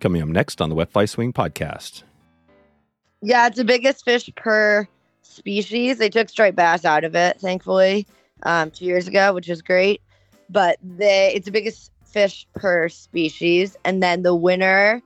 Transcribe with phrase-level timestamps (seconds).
[0.00, 2.04] Coming up next on the Wet Fly Swing podcast.
[3.20, 4.86] Yeah, it's the biggest fish per
[5.22, 5.98] species.
[5.98, 8.06] They took striped bass out of it, thankfully,
[8.44, 10.00] um, two years ago, which is great.
[10.48, 15.02] But they, it's the biggest fish per species, and then the winner,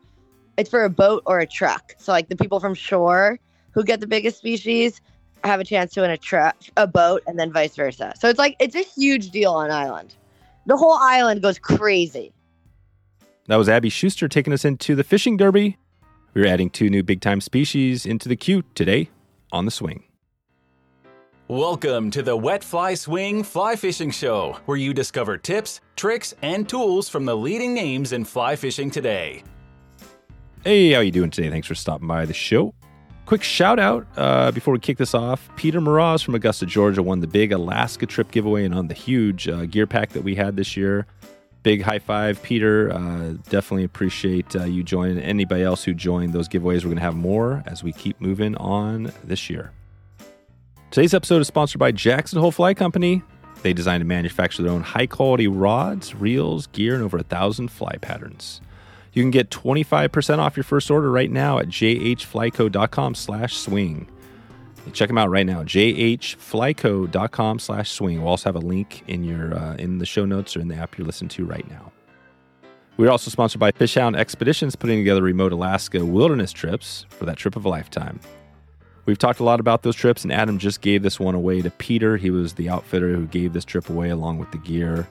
[0.59, 1.95] it's for a boat or a truck.
[1.99, 3.39] So like the people from shore
[3.73, 5.01] who get the biggest species
[5.43, 8.13] have a chance to win a truck, a boat, and then vice versa.
[8.19, 10.15] So it's like it's a huge deal on island.
[10.67, 12.33] The whole island goes crazy.
[13.49, 15.77] That was Abbie Schuster taking us into the fishing derby.
[16.33, 19.11] We're adding two new big time species into the queue today
[19.51, 20.05] on the swing.
[21.49, 26.69] Welcome to the Wet Fly Swing Fly Fishing Show, where you discover tips, tricks, and
[26.69, 29.43] tools from the leading names in fly fishing today.
[30.63, 31.51] Hey, how are you doing today?
[31.51, 32.73] Thanks for stopping by the show.
[33.27, 35.51] Quick shout out uh, before we kick this off.
[35.57, 39.49] Peter Mraz from Augusta, Georgia won the big Alaska trip giveaway and on the huge
[39.49, 41.07] uh, gear pack that we had this year.
[41.63, 42.93] Big high five, Peter.
[42.93, 45.19] Uh, definitely appreciate uh, you joining.
[45.19, 48.57] Anybody else who joined those giveaways, we're going to have more as we keep moving
[48.57, 49.71] on this year.
[50.91, 53.23] Today's episode is sponsored by Jackson Hole Fly Company.
[53.63, 57.69] They design and manufacture their own high quality rods, reels, gear, and over a thousand
[57.69, 58.61] fly patterns.
[59.13, 64.09] You can get 25% off your first order right now at jhflyco.com slash swing.
[64.93, 68.19] Check them out right now, jhflyco.com slash swing.
[68.21, 70.75] We'll also have a link in your uh, in the show notes or in the
[70.75, 71.93] app you're listening to right now.
[72.99, 77.57] We're also sponsored by Fishhound Expeditions, putting together remote Alaska wilderness trips for that trip
[77.57, 78.21] of a lifetime.
[79.07, 81.71] We've talked a lot about those trips, and Adam just gave this one away to
[81.71, 82.17] Peter.
[82.17, 85.09] He was the outfitter who gave this trip away along with the gear.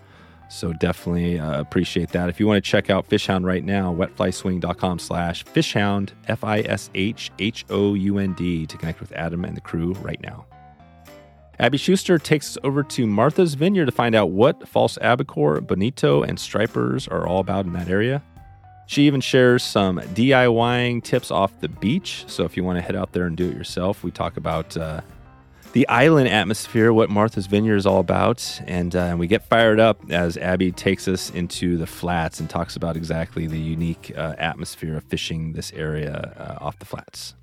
[0.51, 2.27] So definitely uh, appreciate that.
[2.27, 6.65] If you want to check out Fishhound right now, wetflyswing.com slash fishhound, F-I-S-H-H-O-U-N-D
[8.65, 10.45] to connect with Adam and the crew right now.
[11.57, 16.21] Abbie Schuster takes us over to Martha's Vineyard to find out what false albacore, bonito,
[16.21, 18.21] and stripers are all about in that area.
[18.87, 22.25] She even shares some DIYing tips off the beach.
[22.27, 24.75] So if you want to head out there and do it yourself, we talk about
[24.75, 24.99] uh,
[25.73, 28.61] the island atmosphere, what Martha's Vineyard is all about.
[28.65, 32.75] And uh, we get fired up as Abbie takes us into the flats and talks
[32.75, 37.35] about exactly the unique uh, atmosphere of fishing this area uh, off the flats.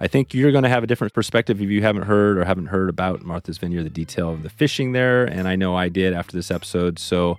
[0.00, 2.66] I think you're going to have a different perspective if you haven't heard or haven't
[2.66, 5.24] heard about Martha's Vineyard, the detail of the fishing there.
[5.24, 6.98] And I know I did after this episode.
[6.98, 7.38] So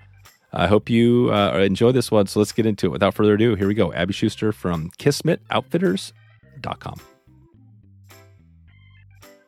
[0.53, 2.27] I hope you uh, enjoy this one.
[2.27, 2.91] So let's get into it.
[2.91, 3.91] Without further ado, here we go.
[3.91, 7.12] Abbie Schuster from KismetOutfitters.com.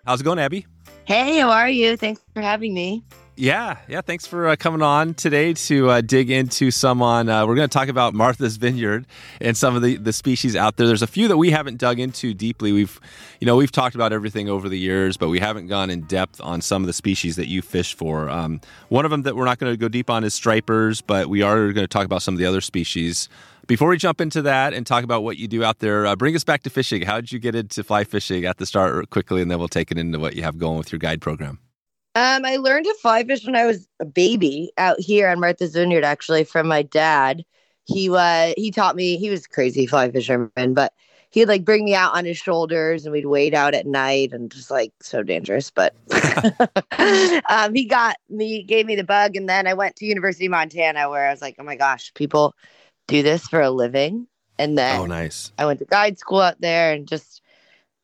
[0.06, 0.68] How's it going, Abbie?
[1.06, 1.98] Hey, how are you?
[1.98, 3.04] Thanks for having me.
[3.38, 4.00] Yeah, yeah.
[4.00, 7.28] Thanks for uh, coming on today to uh, dig into some on.
[7.28, 9.06] Uh, we're going to talk about Martha's Vineyard
[9.42, 10.88] and some of the, the species out there.
[10.88, 12.72] There's a few that we haven't dug into deeply.
[12.72, 12.98] We've,
[13.42, 16.40] you know, we've talked about everything over the years, but we haven't gone in depth
[16.40, 18.30] on some of the species that you fish for.
[18.30, 21.28] Um, one of them that we're not going to go deep on is stripers, but
[21.28, 23.28] we are going to talk about some of the other species.
[23.68, 26.38] Before we jump into that and talk about what you do out there, uh, bring
[26.38, 27.02] us back to fishing.
[27.02, 29.92] How did you get into fly fishing at the start quickly, and then we'll take
[29.92, 31.60] it into what you have going with your guide program.
[32.16, 35.74] Um, I learned to fly fish when I was a baby out here on Martha's
[35.74, 37.44] Vineyard, actually, from my dad.
[37.84, 39.18] He was he taught me.
[39.18, 40.94] He was a crazy fly fisherman, but
[41.32, 44.50] he'd like bring me out on his shoulders, and we'd wade out at night, and
[44.50, 45.70] just like so dangerous.
[45.70, 45.94] But
[47.50, 50.52] um, he got me, gave me the bug, and then I went to University of
[50.52, 52.56] Montana, where I was like, oh my gosh, people
[53.08, 54.28] do this for a living.
[54.58, 55.52] And then oh, nice.
[55.58, 57.42] I went to guide school out there, and just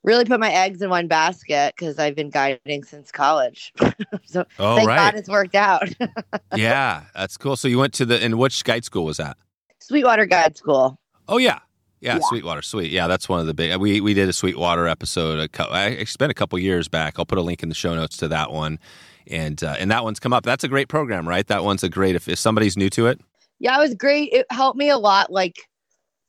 [0.04, 3.72] really put my eggs in one basket because I've been guiding since college.
[4.24, 4.96] so oh, thank right.
[4.96, 5.88] God it's worked out.
[6.56, 7.56] yeah, that's cool.
[7.56, 9.36] So you went to the and which guide school was that?
[9.80, 10.98] Sweetwater Guide School.
[11.28, 11.60] Oh yeah.
[12.00, 12.90] Yeah, yeah, Sweetwater, sweet.
[12.90, 13.76] Yeah, that's one of the big.
[13.76, 15.48] We we did a Sweetwater episode.
[15.56, 17.16] I spent a couple years back.
[17.16, 18.80] I'll put a link in the show notes to that one,
[19.28, 20.42] and uh, and that one's come up.
[20.42, 21.46] That's a great program, right?
[21.46, 22.16] That one's a great.
[22.16, 23.20] If, if somebody's new to it,
[23.60, 24.32] yeah, it was great.
[24.32, 25.30] It helped me a lot.
[25.30, 25.68] Like,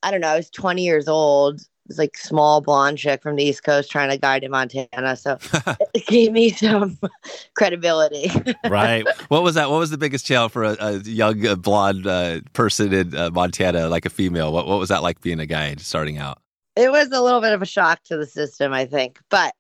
[0.04, 3.44] I don't know, I was 20 years old was like small blonde chick from the
[3.44, 5.16] East Coast trying to guide in Montana.
[5.16, 5.38] So
[5.94, 6.98] it gave me some
[7.56, 8.32] credibility.
[8.68, 9.06] right.
[9.30, 9.70] What was that?
[9.70, 13.30] What was the biggest challenge for a, a young uh, blonde uh, person in uh,
[13.32, 14.52] Montana, like a female?
[14.52, 16.40] What What was that like being a guide starting out?
[16.76, 19.54] It was a little bit of a shock to the system, I think, but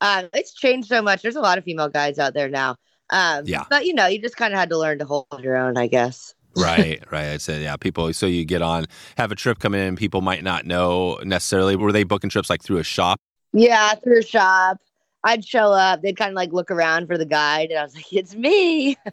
[0.00, 1.22] um, it's changed so much.
[1.22, 2.76] There's a lot of female guides out there now.
[3.10, 3.64] Um, yeah.
[3.68, 5.86] But you know, you just kind of had to learn to hold your own, I
[5.86, 7.28] guess right, right.
[7.28, 8.12] I said, yeah, people.
[8.12, 8.86] So you get on,
[9.16, 11.76] have a trip come in, people might not know necessarily.
[11.76, 13.20] Were they booking trips like through a shop?
[13.52, 14.78] Yeah, through a shop.
[15.22, 16.02] I'd show up.
[16.02, 18.96] They'd kind of like look around for the guide, and I was like, "It's me!"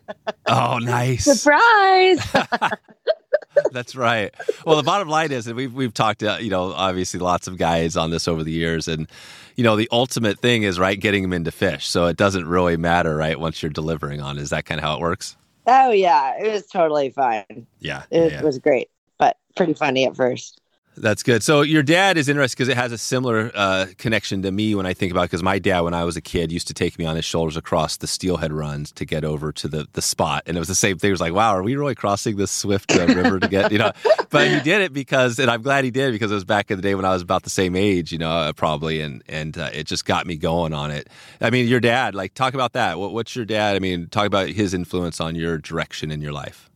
[0.49, 2.25] Oh, nice surprise!
[3.71, 4.33] That's right.
[4.65, 7.57] Well, the bottom line is, and we've we've talked, uh, you know, obviously lots of
[7.57, 9.09] guys on this over the years, and
[9.57, 11.87] you know, the ultimate thing is right getting them into fish.
[11.87, 13.37] So it doesn't really matter, right?
[13.37, 15.35] Once you're delivering on, is that kind of how it works?
[15.67, 17.67] Oh yeah, it was totally fine.
[17.79, 18.41] Yeah, it yeah.
[18.41, 20.61] was great, but pretty funny at first.
[20.97, 21.43] That's good.
[21.43, 24.85] So your dad is interesting because it has a similar uh, connection to me when
[24.85, 25.25] I think about it.
[25.25, 27.55] Because my dad, when I was a kid, used to take me on his shoulders
[27.55, 30.75] across the Steelhead runs to get over to the the spot, and it was the
[30.75, 31.09] same thing.
[31.09, 33.77] It was like, wow, are we really crossing this swift uh, river to get you
[33.77, 33.91] know?
[34.29, 36.75] But he did it because, and I'm glad he did because it was back in
[36.75, 39.57] the day when I was about the same age, you know, uh, probably, and and
[39.57, 41.07] uh, it just got me going on it.
[41.39, 42.99] I mean, your dad, like, talk about that.
[42.99, 43.77] What, what's your dad?
[43.77, 46.69] I mean, talk about his influence on your direction in your life.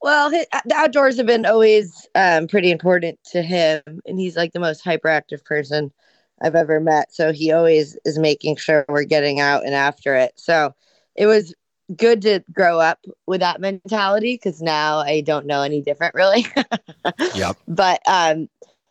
[0.00, 4.60] Well, the outdoors have been always um, pretty important to him, and he's like the
[4.60, 5.92] most hyperactive person
[6.40, 7.12] I've ever met.
[7.12, 10.32] So he always is making sure we're getting out and after it.
[10.36, 10.74] So
[11.16, 11.52] it was
[11.96, 16.46] good to grow up with that mentality because now I don't know any different, really.
[17.34, 17.56] yep.
[17.66, 18.48] But um,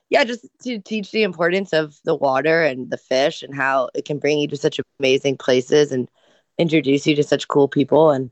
[0.10, 4.06] yeah, just to teach the importance of the water and the fish and how it
[4.06, 6.10] can bring you to such amazing places and
[6.58, 8.32] introduce you to such cool people and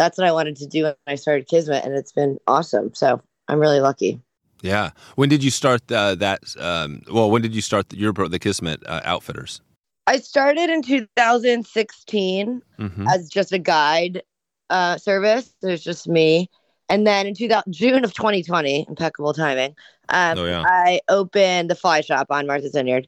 [0.00, 2.94] that's what I wanted to do when I started Kismet, and it's been awesome.
[2.94, 4.18] So I'm really lucky.
[4.62, 4.92] Yeah.
[5.16, 6.42] When did you start uh, that?
[6.58, 9.60] Um, well, when did you start the, your the Kismet uh, Outfitters?
[10.06, 13.08] I started in 2016 mm-hmm.
[13.08, 14.22] as just a guide
[14.70, 15.54] uh, service.
[15.60, 16.48] There's just me.
[16.88, 19.76] And then in 2000, June of 2020, impeccable timing,
[20.08, 20.64] um, oh, yeah.
[20.66, 23.06] I opened the fly shop on Martha's Vineyard.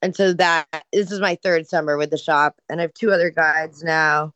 [0.00, 2.54] And so that this is my third summer with the shop.
[2.68, 4.32] And I have two other guides now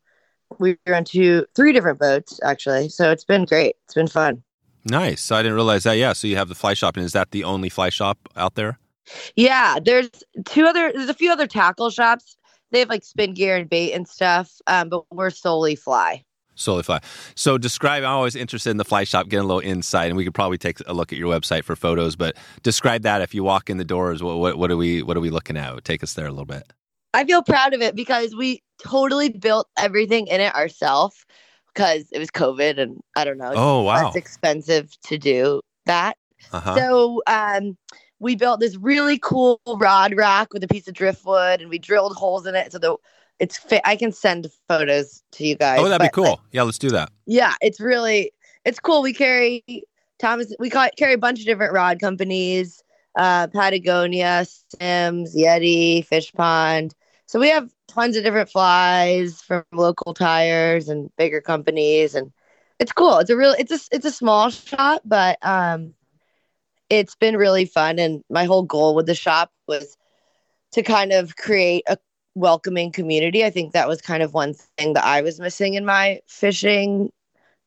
[0.59, 2.89] we were on two, three different boats actually.
[2.89, 3.75] So it's been great.
[3.85, 4.43] It's been fun.
[4.85, 5.21] Nice.
[5.21, 5.97] So I didn't realize that.
[5.97, 6.13] Yeah.
[6.13, 8.79] So you have the fly shop, and is that the only fly shop out there?
[9.35, 9.79] Yeah.
[9.83, 10.09] There's
[10.45, 10.91] two other.
[10.93, 12.37] There's a few other tackle shops.
[12.71, 16.23] They have like spin gear and bait and stuff, um, but we're solely fly.
[16.55, 16.99] Solely fly.
[17.35, 18.03] So describe.
[18.03, 20.57] I'm always interested in the fly shop, getting a little insight, and we could probably
[20.57, 22.15] take a look at your website for photos.
[22.15, 23.21] But describe that.
[23.21, 25.57] If you walk in the doors, what what, what are we what are we looking
[25.57, 25.83] at?
[25.83, 26.71] Take us there a little bit.
[27.15, 31.25] I feel proud of it because we totally built everything in it ourselves
[31.73, 33.53] because it was COVID and I don't know.
[33.55, 36.17] Oh wow, it's expensive to do that.
[36.51, 36.75] Uh-huh.
[36.75, 37.77] So um,
[38.19, 42.15] we built this really cool rod rack with a piece of driftwood, and we drilled
[42.15, 42.97] holes in it so the
[43.39, 43.81] it's fit.
[43.85, 45.79] I can send photos to you guys.
[45.79, 46.23] Oh, that'd be cool.
[46.23, 47.11] Like, yeah, let's do that.
[47.25, 48.31] Yeah, it's really
[48.65, 49.01] it's cool.
[49.01, 49.63] We carry
[50.19, 50.53] Thomas.
[50.59, 52.81] We carry a bunch of different rod companies.
[53.17, 54.45] Uh, Patagonia,
[54.77, 56.93] Simms, Yeti, Fish Pond.
[57.27, 62.31] So we have tons of different flies from local tyers and bigger companies and
[62.79, 63.17] it's cool.
[63.19, 65.93] It's a real it's a it's a small shop, but um
[66.89, 69.97] it's been really fun and my whole goal with the shop was
[70.73, 71.97] to kind of create a
[72.35, 73.43] welcoming community.
[73.43, 77.09] I think that was kind of one thing that I was missing in my fishing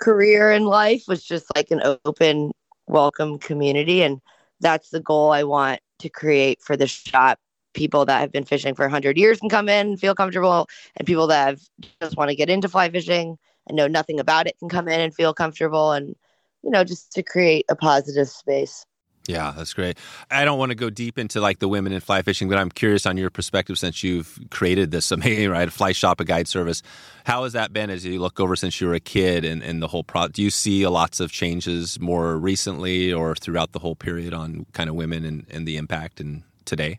[0.01, 2.53] career and life was just like an open
[2.87, 4.21] welcome community and
[4.61, 7.39] that's the goal I want to create for the shop
[7.79, 10.67] people that have been fishing for 100 years can come in and feel comfortable
[10.97, 11.61] and people that have
[12.03, 13.39] just want to get into fly fishing
[13.69, 16.17] and know nothing about it can come in and feel comfortable and
[16.65, 18.85] you know just to create a positive space
[19.29, 19.99] yeah, that's great.
[20.31, 22.71] I don't want to go deep into like the women in fly fishing, but I'm
[22.71, 25.71] curious on your perspective since you've created this amazing, right?
[25.71, 26.83] Fly shop, a guide service.
[27.27, 29.83] How has that been as you look over since you were a kid and, and
[29.83, 30.29] the whole pro?
[30.29, 34.89] Do you see lots of changes more recently or throughout the whole period on kind
[34.89, 36.99] of women and, and the impact and today?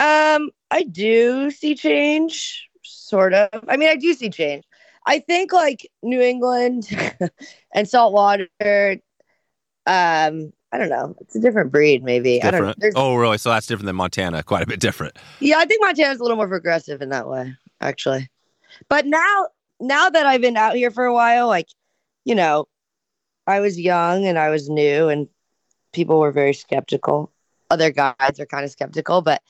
[0.00, 3.50] Um, I do see change, sort of.
[3.68, 4.64] I mean, I do see change.
[5.06, 6.88] I think like New England
[7.74, 8.48] and saltwater.
[9.86, 11.14] Um, I don't know.
[11.20, 12.42] It's a different breed, maybe.
[12.42, 12.76] I don't.
[12.94, 13.36] Oh, really?
[13.36, 14.42] So that's different than Montana.
[14.44, 15.18] Quite a bit different.
[15.40, 18.30] Yeah, I think Montana's a little more progressive in that way, actually.
[18.88, 19.48] But now,
[19.80, 21.68] now that I've been out here for a while, like,
[22.24, 22.68] you know,
[23.46, 25.28] I was young and I was new, and
[25.92, 27.32] people were very skeptical.
[27.68, 29.42] Other guides are kind of skeptical, but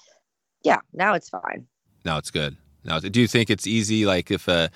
[0.63, 1.67] yeah, now it's fine.
[2.05, 2.57] Now it's good.
[2.85, 4.07] Now, do you think it's easy?
[4.07, 4.69] Like if, uh,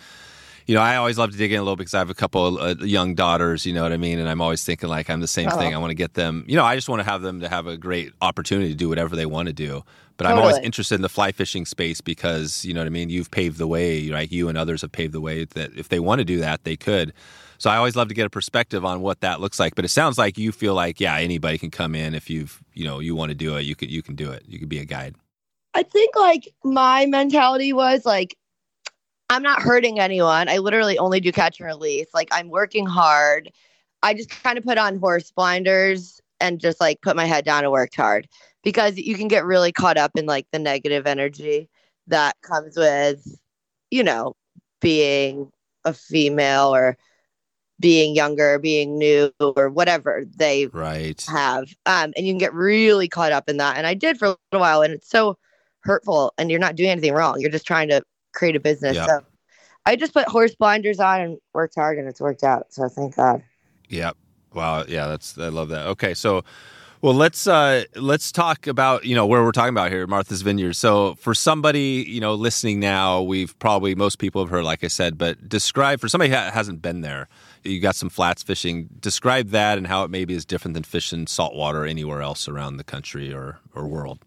[0.67, 2.59] you know, I always love to dig in a little because I have a couple
[2.59, 3.67] of uh, young daughters.
[3.67, 4.19] You know what I mean?
[4.19, 5.59] And I'm always thinking like I'm the same oh.
[5.59, 5.75] thing.
[5.75, 6.45] I want to get them.
[6.47, 8.89] You know, I just want to have them to have a great opportunity to do
[8.89, 9.85] whatever they want to do.
[10.17, 10.41] But totally.
[10.41, 13.11] I'm always interested in the fly fishing space because you know what I mean.
[13.11, 14.31] You've paved the way, right?
[14.31, 16.77] You and others have paved the way that if they want to do that, they
[16.77, 17.13] could.
[17.59, 19.75] So I always love to get a perspective on what that looks like.
[19.75, 22.85] But it sounds like you feel like yeah, anybody can come in if you've you
[22.85, 23.63] know you want to do it.
[23.63, 24.45] You could you can do it.
[24.47, 25.17] You can be a guide.
[25.75, 28.37] I think like my mentality was like,
[29.29, 30.49] I'm not hurting anyone.
[30.49, 32.07] I literally only do catch and release.
[32.15, 33.51] Like I'm working hard.
[34.03, 37.65] I just kind of put on horse blinders and just like put my head down
[37.65, 38.29] and worked hard
[38.63, 41.69] because you can get really caught up in like the negative energy
[42.07, 43.27] that comes with,
[43.91, 44.37] you know,
[44.81, 45.51] being
[45.85, 46.97] a female or
[47.81, 51.21] being younger, being new, or whatever they right.
[51.29, 51.65] have.
[51.87, 53.77] Um, and you can get really caught up in that.
[53.77, 55.37] And I did for a little while, and it's so
[55.85, 57.41] hurtful and you're not doing anything wrong.
[57.41, 58.97] You're just trying to create a business.
[58.97, 59.09] Yep.
[59.09, 59.21] So
[59.87, 62.73] I just put horse blinders on and worked hard and it's worked out.
[62.73, 63.43] So thank God.
[63.89, 64.17] Yep.
[64.55, 64.85] Wow.
[64.89, 65.09] Yeah.
[65.09, 65.87] That's, I love that.
[65.89, 66.15] Okay.
[66.15, 66.43] So,
[67.03, 70.73] Well, let's uh, let's talk about you know where we're talking about here, Martha's Vineyard.
[70.73, 74.89] So, for somebody you know listening now, we've probably most people have heard, like I
[74.89, 77.29] said, but describe for somebody who hasn't been there.
[77.63, 78.89] You got some flats fishing.
[79.01, 82.85] Describe that and how it maybe is different than fishing saltwater anywhere else around the
[82.85, 84.21] country or or world.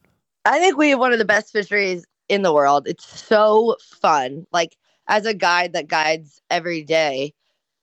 [0.48, 2.88] I think we have one of the best fisheries in the world.
[2.88, 4.48] It's so fun.
[4.51, 4.77] Like
[5.08, 7.34] as a guide that guides every day,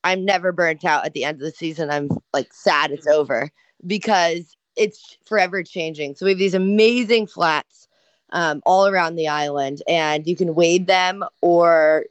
[0.02, 1.90] I'm never burnt out at the end of the season.
[1.90, 3.50] I'm like sad it's over
[3.86, 6.14] because it's forever changing.
[6.14, 7.88] So we have these amazing flats
[8.30, 12.06] um, all around the island, and you can wade them or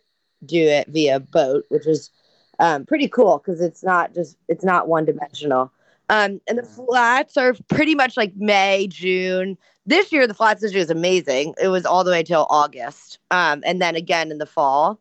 [0.45, 2.11] do it via boat, which is
[2.59, 5.71] um, pretty cool because it's not just it's not one dimensional.
[6.09, 9.57] Um, and the flats are pretty much like May, June.
[9.85, 11.55] This year, the flats this year is amazing.
[11.61, 14.99] It was all the way till August, um, and then again in the fall.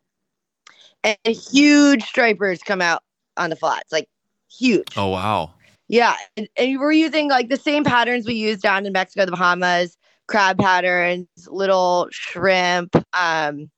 [1.05, 3.03] And huge stripers come out
[3.37, 4.09] on the flats, like
[4.51, 4.89] huge.
[4.97, 5.53] Oh wow!
[5.89, 9.33] Yeah, and, and we're using like the same patterns we use down in Mexico, the
[9.33, 13.71] Bahamas, crab patterns, little shrimp, um,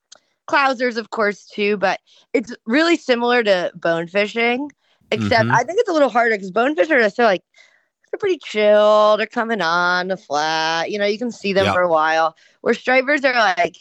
[0.49, 1.77] clousers, of course, too.
[1.77, 2.01] But
[2.33, 4.71] it's really similar to bone fishing,
[5.11, 5.55] except Mhm.
[5.55, 7.43] I think it's a little harder because bonefish are so like
[8.11, 9.17] they're pretty chill.
[9.17, 10.91] They're coming on the flat.
[10.91, 11.73] You know, you can see them Yeah.
[11.73, 12.37] for a while.
[12.61, 13.77] Where stripers are like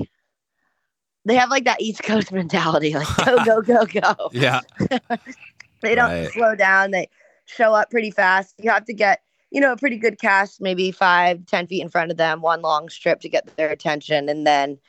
[1.26, 4.30] they have like that East Coast mentality, like go go go go.
[4.32, 4.62] Yeah,
[5.82, 6.32] They don't Right.
[6.32, 6.92] slow down.
[6.92, 7.10] They
[7.46, 8.56] show up pretty fast.
[8.58, 11.90] You have to get, you know, a pretty good cast, maybe five, ten feet in
[11.90, 14.30] front of them, one long strip to get their attention.
[14.30, 14.80] And then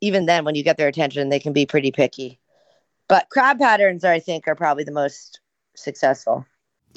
[0.00, 2.40] even then, when you get their attention, they can be pretty picky.
[3.08, 5.40] But crab patterns are, I think, are probably the most
[5.78, 6.46] successful.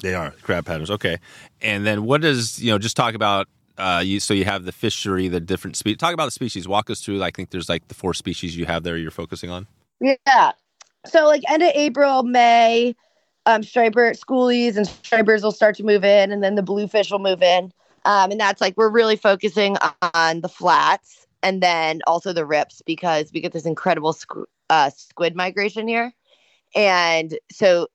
[0.00, 0.90] they are crab patterns.
[0.90, 1.18] Okay,
[1.60, 2.78] and then what does you know?
[2.78, 3.48] Just talk about.
[3.78, 5.96] Uh, you so you have the fishery, the different species.
[5.98, 6.68] Talk about the species.
[6.68, 7.22] Walk us through.
[7.22, 8.96] I think there's like the four species you have there.
[8.96, 9.66] You're focusing on.
[10.00, 10.52] Yeah.
[11.06, 12.94] So like end of April, May,
[13.46, 17.18] um, striper schoolies and stripers will start to move in, and then the bluefish will
[17.18, 17.72] move in.
[18.04, 19.76] Um, and that's like we're really focusing
[20.14, 24.90] on the flats and then also the rips because we get this incredible squ- uh,
[24.90, 26.12] squid migration here,
[26.74, 27.88] and so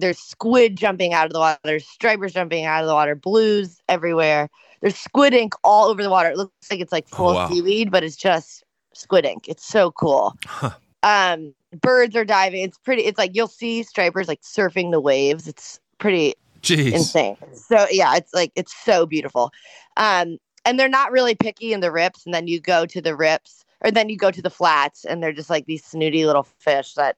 [0.00, 3.80] there's squid jumping out of the water, there's stripers jumping out of the water, blues
[3.88, 4.48] everywhere.
[4.80, 6.30] There's squid ink all over the water.
[6.30, 7.44] It looks like it's like Oh, full wow.
[7.44, 8.64] of seaweed, but it's just
[8.94, 9.48] squid ink.
[9.48, 10.70] It's so cool Huh.
[11.02, 15.46] um birds are diving it's pretty it's like you'll see stripers like surfing the waves
[15.46, 16.92] it's pretty Jeez.
[16.92, 19.50] insane so yeah it's like it's so beautiful
[19.96, 23.14] um and they're not really picky in the rips and then you go to the
[23.16, 26.42] rips or then you go to the flats and they're just like these snooty little
[26.42, 27.16] fish that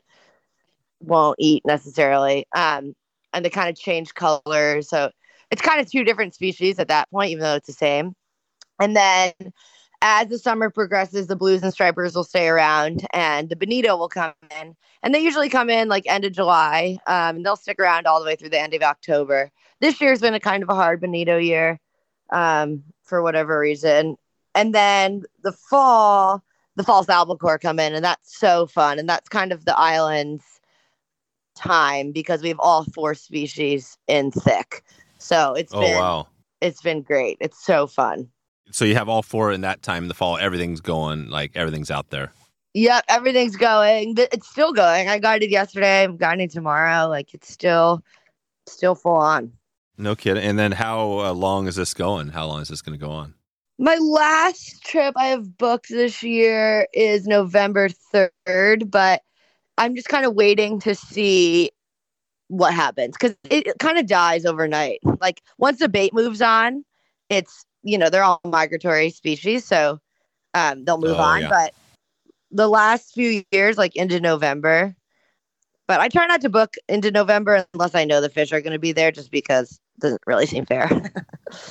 [1.03, 2.95] won't eat necessarily um
[3.33, 5.11] and they kind of change colors so
[5.51, 8.15] it's kind of two different species at that point even though it's the same
[8.81, 9.33] and then
[10.03, 14.09] as the summer progresses, the blues and stripers will stay around, and the bonito will
[14.09, 14.75] come in.
[15.03, 18.19] And they usually come in like end of July, um, and they'll stick around all
[18.19, 19.51] the way through the end of October.
[19.81, 21.81] This year's been a kind of a hard bonito year,
[22.33, 24.17] um, for whatever reason.
[24.57, 26.43] And then the fall,
[26.75, 28.99] the false albacore come in, and that's so fun.
[28.99, 30.45] And that's kind of the island's
[31.63, 34.83] time because we have all four species in thick.
[35.19, 36.29] So it's Oh been wow.
[36.61, 37.39] it's been great.
[37.41, 38.29] It's so fun.
[38.71, 40.39] So you have all four in that time in the fall.
[40.39, 42.33] Everything's going like everything's out there.
[42.75, 44.15] Yep, everything's going.
[44.17, 45.09] It's still going.
[45.09, 46.05] I guided yesterday.
[46.05, 47.07] I'm guiding tomorrow.
[47.07, 48.03] Like it's still,
[48.67, 49.53] still full on.
[49.99, 50.43] No kidding.
[50.43, 52.29] And then how uh, long is this going?
[52.29, 53.35] How long is this going to go on?
[53.79, 59.23] My last trip I have booked this year is November 3rd, but
[59.79, 61.71] I'm just kind of waiting to see
[62.49, 65.01] what happens because it, it kind of dies overnight.
[65.21, 66.85] Like once the bait moves on,
[67.29, 69.65] it's, you know, they're all migratory species.
[69.65, 69.99] So
[70.55, 71.41] um, they'll move Oh, on.
[71.43, 71.49] yeah.
[71.49, 71.75] But
[72.51, 74.95] the last few years, like into November,
[75.89, 78.73] but I try not to book into November unless I know the fish are going
[78.75, 80.89] to be there just because it doesn't really seem fair.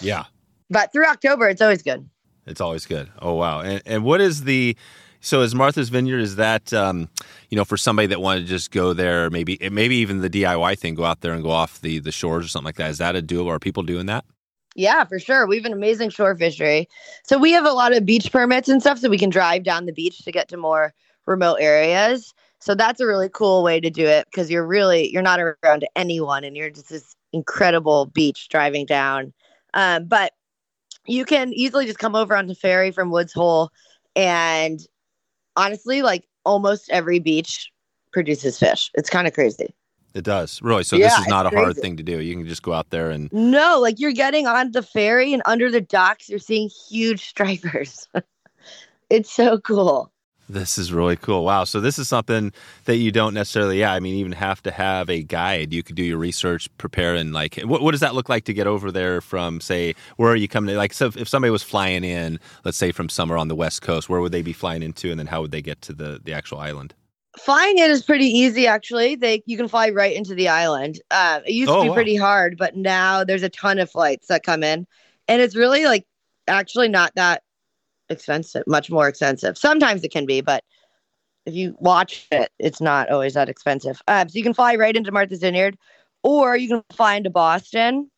[0.02, 0.26] Yeah.
[0.70, 2.08] but through October, it's always good.
[2.46, 3.12] It's always good.
[3.20, 3.62] Oh wow!
[3.62, 4.76] And and what is the
[5.22, 6.20] so is Martha's Vineyard?
[6.20, 7.08] Is that um,
[7.50, 10.78] you know for somebody that wanted to just go there, maybe maybe even the DIY
[10.78, 12.90] thing, go out there and go off the the shores or something like that?
[12.90, 13.48] Is that a doable?
[13.48, 14.26] Are people doing that?
[14.76, 15.48] Yeah, for sure.
[15.48, 16.88] We have an amazing shore fishery.
[17.26, 19.86] So we have a lot of beach permits and stuff so we can drive down
[19.86, 20.94] the beach to get to more
[21.26, 22.34] remote areas.
[22.60, 25.88] So that's a really cool way to do it because you're really you're not around
[25.96, 29.34] anyone and you're just this incredible beach driving down.
[29.74, 30.34] Um, but
[31.06, 33.72] you can easily just come over on the ferry from Woods Hole
[34.16, 34.80] and
[35.56, 37.72] honestly, like almost every beach
[38.12, 38.92] produces fish.
[38.94, 39.74] It's kind of crazy.
[40.14, 40.84] It does really.
[40.84, 42.20] So Yeah, this is not a it's hard thing to do.
[42.20, 45.42] You can just go out there and No, like you're getting on the ferry and
[45.46, 48.08] under the docks, you're seeing huge stripers.
[49.10, 50.12] it's so cool.
[50.52, 51.46] This is really cool.
[51.46, 51.64] Wow.
[51.64, 52.52] So this is something
[52.86, 55.72] that you don't necessarily, yeah, I mean, even have to have a guide.
[55.72, 58.54] You could do your research, prepare, and like, what, what does that look like to
[58.54, 60.74] get over there from, say, where are you coming?
[60.74, 63.82] To, like, so if somebody was flying in, let's say from somewhere on the West
[63.82, 66.20] Coast, where would they be flying into, and then how would they get to the
[66.24, 66.94] the actual island?
[67.40, 69.16] Flying in is pretty easy, actually.
[69.16, 71.00] They you can fly right into the island.
[71.12, 71.96] Uh, it used Oh, to be wow.
[71.96, 74.86] pretty hard, but now there's a ton of flights that come in,
[75.30, 76.06] and it's really like
[76.48, 77.44] actually not that
[78.12, 78.64] expensive.
[78.68, 79.58] Much more expensive.
[79.58, 80.64] Sometimes it can be, but
[81.46, 84.02] if you watch it, it's not always that expensive.
[84.08, 85.78] Um, so you can fly right into Martha's Vineyard,
[86.24, 88.12] or you can fly into Boston.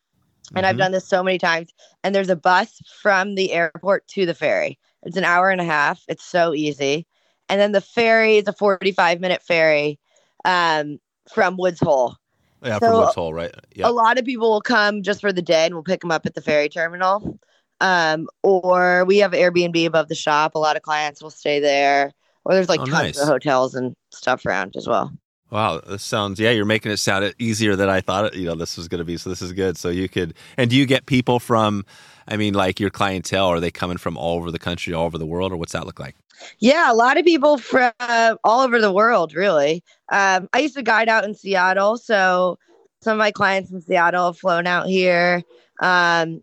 [0.54, 0.80] And I've Mhm.
[0.80, 1.72] done this so many times.
[2.02, 4.78] And there's a bus from the airport to the ferry.
[5.02, 6.02] It's an hour and a half.
[6.06, 7.06] It's so easy.
[7.48, 9.98] And then the ferry is a 45 minute ferry
[10.44, 10.98] um,
[11.32, 12.16] from Woods Hole.
[12.62, 13.54] Yeah, So, from Woods Hole, right?
[13.74, 13.88] Yeah.
[13.88, 16.26] A lot of people will come just for the day and we'll pick them up
[16.26, 17.38] at the ferry terminal.
[17.80, 20.54] Um, or we have Airbnb above the shop.
[20.54, 22.12] A lot of clients will stay there.
[22.44, 23.20] Or there's like Oh, tons nice.
[23.20, 25.12] of hotels and stuff around as well.
[25.50, 26.50] Wow, this sounds yeah.
[26.50, 28.26] You're making it sound easier than I thought.
[28.26, 29.16] It, you know, this was going to be.
[29.16, 29.76] So this is good.
[29.76, 30.34] So you could.
[30.56, 31.84] And do you get people from?
[32.26, 33.48] I mean, like your clientele.
[33.48, 35.86] Are they coming from all over the country, all over the world, or what's that
[35.86, 36.16] look like?
[36.58, 39.84] Yeah, a lot of people from uh, all over the world, really.
[40.10, 42.58] Um, I used to guide out in Seattle, so
[43.02, 45.42] some of my clients in Seattle have flown out here.
[45.80, 46.42] Um,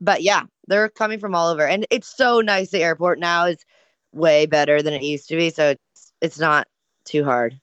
[0.00, 2.70] but yeah, they're coming from all over, and it's so nice.
[2.70, 3.58] The airport now is
[4.12, 6.66] way better than it used to be, so it's it's not
[7.04, 7.58] too hard.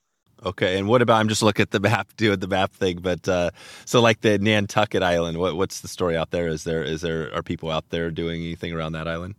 [0.45, 1.19] Okay, and what about?
[1.19, 2.99] I'm just looking at the map, doing the map thing.
[3.01, 3.51] But uh,
[3.85, 6.47] so, like the Nantucket Island, what, what's the story out there?
[6.47, 9.35] Is there is there are people out there doing anything around that island?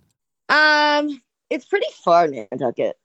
[0.49, 2.97] Um, it's pretty far, Nantucket.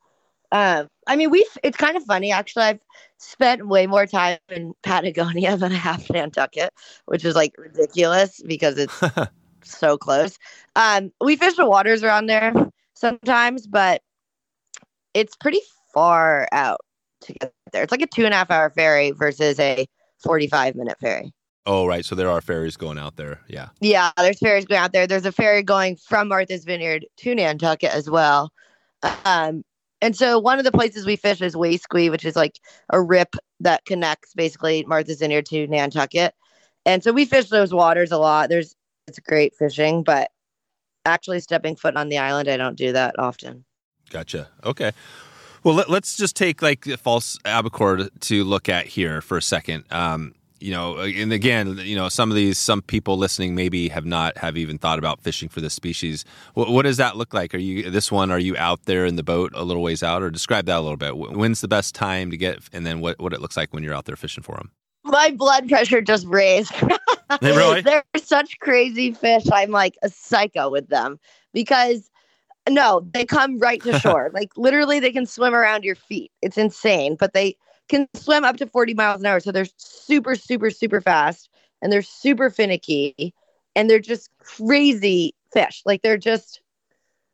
[0.52, 1.46] Um, I mean, we've.
[1.64, 2.64] It's kind of funny, actually.
[2.64, 2.80] I've
[3.18, 6.72] spent way more time in Patagonia than I have Nantucket,
[7.06, 9.02] which is like ridiculous because it's
[9.64, 10.38] so close.
[10.76, 12.54] Um, we fish the waters around there
[12.94, 14.02] sometimes, but
[15.14, 15.62] it's pretty
[15.94, 16.82] far out
[17.22, 17.84] to get there.
[17.84, 19.88] It's like a two and a half hour ferry versus a
[20.24, 21.34] forty-five minute ferry.
[21.66, 22.04] oh, right.
[22.04, 23.42] So there are ferries going out there.
[23.48, 23.70] Yeah.
[23.80, 25.06] Yeah, there's ferries going out there.
[25.06, 28.52] There's a ferry going from Martha's Vineyard to Nantucket as well.
[29.24, 29.64] Um,
[30.02, 33.36] and so one of the places we fish is Wasque, which is like a rip
[33.60, 36.34] that connects basically Martha's Vineyard to Nantucket.
[36.86, 38.50] And so we fish those waters a lot.
[38.50, 38.76] There's
[39.10, 40.32] it's great fishing, but
[41.06, 43.66] actually stepping foot on the island, I don't do that often.
[44.10, 44.50] Gotcha.
[44.64, 44.92] Okay.
[45.64, 49.42] Well, let, us just take like the false albacore to look at here for a
[49.42, 49.84] second.
[49.92, 54.06] Um, you know, and again, you know, some of these, some people listening maybe have
[54.06, 56.26] not have even thought about fishing for this species.
[56.54, 57.54] What, what does that look like?
[57.54, 58.32] Are you this one?
[58.32, 60.82] Are you out there in the boat a little ways out, or describe that a
[60.82, 61.12] little bit?
[61.12, 63.84] Wh- When's the best time to get, and then what what it looks like when
[63.84, 64.72] you're out there fishing for them?
[65.10, 66.74] My blood pressure just raised.
[67.42, 67.82] Really?
[67.82, 69.44] They're such crazy fish.
[69.54, 71.20] I'm like a psycho with them
[71.54, 72.10] because
[72.68, 74.32] no, they come right to shore.
[74.34, 76.32] like literally, they can swim around your feet.
[76.42, 77.56] It's insane, but they
[77.88, 79.40] can swim up to 40 miles an hour.
[79.40, 81.50] So they're super, super, super fast
[81.82, 83.34] and they're super finicky
[83.76, 85.84] and they're just crazy fish.
[85.86, 86.62] Like they're just,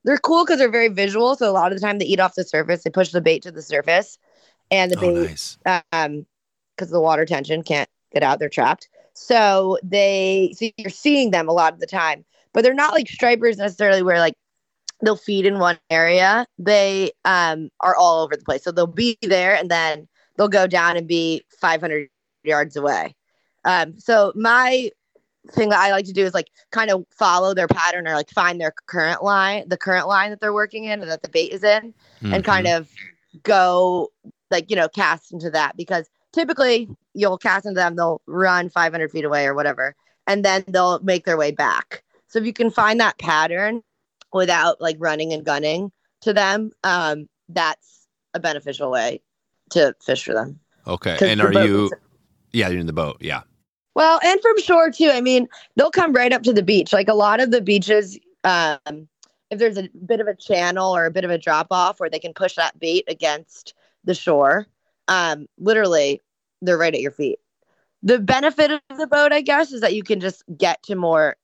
[0.03, 1.35] they're cool because they're very visual.
[1.35, 3.43] So a lot of the time they eat off the surface, they push the bait
[3.43, 4.17] to the surface
[4.71, 5.57] and the Oh, bait nice.
[5.91, 6.25] um
[6.75, 8.89] because the water tension can't get out they're trapped.
[9.13, 13.09] So they so you're seeing them a lot of the time but they're not like
[13.09, 14.35] stripers necessarily where like
[15.03, 16.47] they'll feed in one area.
[16.57, 18.63] They um are all over the place.
[18.63, 20.07] So they'll be there and then
[20.37, 22.09] they'll go down and be 500
[22.43, 23.15] yards away.
[23.65, 24.89] Um so my
[25.51, 28.31] thing that i like to do is like kind of follow their pattern or like
[28.31, 31.51] find their current line the current line that they're working in or that the bait
[31.51, 32.33] is in Mm-hmm.
[32.33, 32.89] and kind of
[33.43, 34.09] go
[34.49, 39.09] like you know cast into that because typically you'll cast into them they'll run 500
[39.11, 39.95] feet away or whatever
[40.27, 43.81] and then they'll make their way back so if you can find that pattern
[44.33, 49.21] without like running and gunning to them um that's a beneficial way
[49.71, 51.17] to fish for them Okay.
[51.19, 51.89] And are you?
[52.51, 53.17] Yeah, you're in the boat.
[53.19, 53.41] Yeah.
[53.95, 57.07] well and from shore too i mean they'll come right up to the beach like
[57.07, 59.07] a lot of the beaches um
[59.49, 62.09] if there's a bit of a channel or a bit of a drop off where
[62.09, 64.67] they can push that bait against the shore
[65.07, 66.21] um literally
[66.61, 67.39] they're right at your feet
[68.03, 71.35] the benefit of the boat i guess is that you can just get to more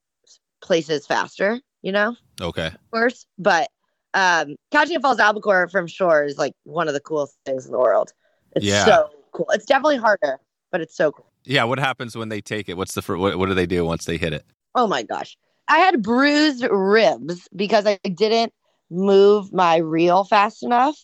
[0.62, 2.68] places faster you know Okay.
[2.68, 3.70] of course but
[4.14, 7.72] um catching a false albacore from shore is like one of the coolest things in
[7.72, 8.14] the world
[8.56, 8.86] it's Yeah.
[8.86, 10.40] so cool it's definitely harder
[10.72, 11.64] but it's so cool Yeah.
[11.66, 12.78] What happens when they take it?
[12.78, 14.46] What's the fir- what, what do they do once they hit it?
[14.76, 15.36] Oh my gosh.
[15.68, 18.54] I had bruised ribs because I didn't
[18.92, 20.96] move my reel fast enough.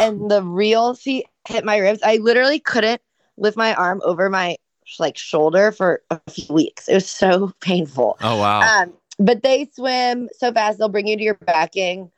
[0.00, 2.00] And the reel seat hit my ribs.
[2.02, 3.00] I literally couldn't
[3.36, 4.56] lift my arm over my
[4.98, 6.88] like shoulder for a few weeks.
[6.88, 8.18] It was so painful.
[8.20, 8.82] Oh wow.
[8.82, 12.10] Um, but they swim so fast, they'll bring you to your backing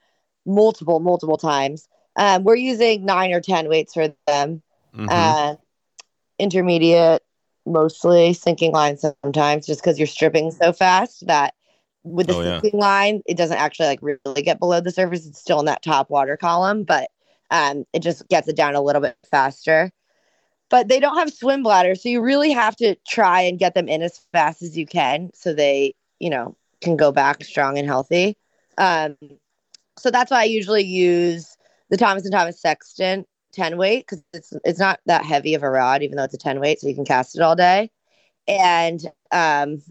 [0.47, 1.89] multiple, multiple times.
[2.17, 4.63] Um, we're using nine or 10 weights for them.
[4.95, 5.09] Mhm.
[5.11, 5.57] Uh,
[6.39, 7.23] intermediate,
[7.67, 11.55] mostly sinking line sometimes, just because you're stripping so fast that
[12.05, 12.61] with the Oh, yeah.
[12.61, 15.27] sinking line, it doesn't actually like really get below the surface.
[15.27, 17.11] It's still in that top water column, but
[17.51, 19.91] um, it just gets it down a little bit faster.
[20.69, 23.89] But they don't have swim bladders, so you really have to try and get them
[23.89, 27.87] in as fast as you can, so they, you know, can go back strong and
[27.87, 28.37] healthy.
[28.77, 29.17] Um,
[29.99, 31.57] so that's why I usually use
[31.89, 35.71] the Thomas and Thomas Sextant 10 weight because it's it's not that heavy of a
[35.71, 37.91] rod, even though it's a 10 weight, so you can cast it all day.
[38.49, 39.01] And
[39.33, 39.83] um,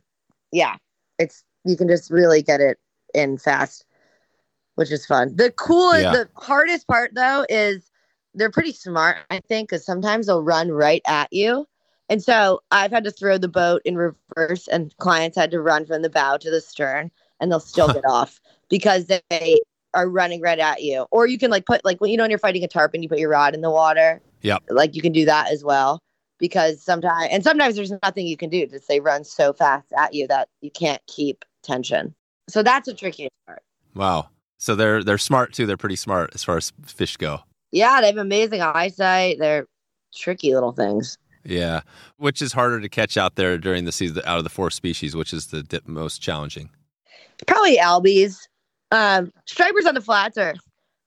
[0.52, 0.76] yeah,
[1.20, 2.78] it's you can just really get it
[3.14, 3.85] in fast,
[4.76, 5.36] which is fun.
[5.36, 6.12] The cool, Yeah.
[6.12, 7.90] the hardest part though is
[8.34, 11.68] they're pretty smart, I think, because sometimes they'll run right at you.
[12.10, 15.86] And so I've had to throw the boat in reverse, and clients had to run
[15.86, 17.10] from the bow to the stern,
[17.40, 19.60] and they'll still get off because they
[19.94, 21.08] are running right at you.
[21.10, 23.10] Or you can like put like when you know when you're fighting a tarpon, you
[23.10, 24.22] put your rod in the water.
[24.42, 24.64] Yep.
[24.70, 26.00] Like you can do that as well.
[26.38, 28.68] Because sometimes and sometimes there's nothing you can do.
[28.68, 32.14] Just they run so fast at you that you can't keep tension.
[32.50, 33.64] So that's a tricky part.
[33.96, 34.28] Wow.
[34.66, 35.68] So they're they're smart too.
[35.68, 37.42] They're pretty smart as far as fish go.
[37.72, 39.38] Yeah, they have amazing eyesight.
[39.38, 39.68] They're
[40.12, 41.20] tricky little things.
[41.44, 41.82] Yeah.
[42.18, 45.16] Which is harder to catch out there during the season out of the four species,
[45.16, 46.72] which is the most challenging.
[47.46, 48.40] Probably albies.
[48.90, 50.56] Um, stripers on the flats are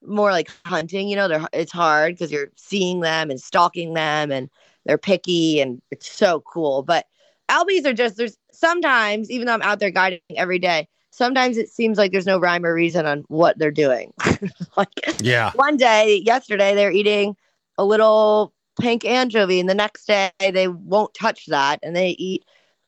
[0.07, 1.09] more like hunting.
[1.09, 4.49] You know, they're it's hard because you're seeing them and stalking them, and
[4.85, 6.85] they're picky, and it's so cool.
[6.85, 7.07] But
[7.49, 11.69] albies are just there's sometimes even though I'm out there guiding every day, sometimes it
[11.69, 14.13] seems like there's no rhyme or reason on what they're doing.
[14.77, 14.89] like
[15.21, 15.53] Yeah.
[15.55, 17.37] one day, yesterday, they're eating
[17.79, 22.45] a little pink anchovy, and the next day they won't touch that, and they eat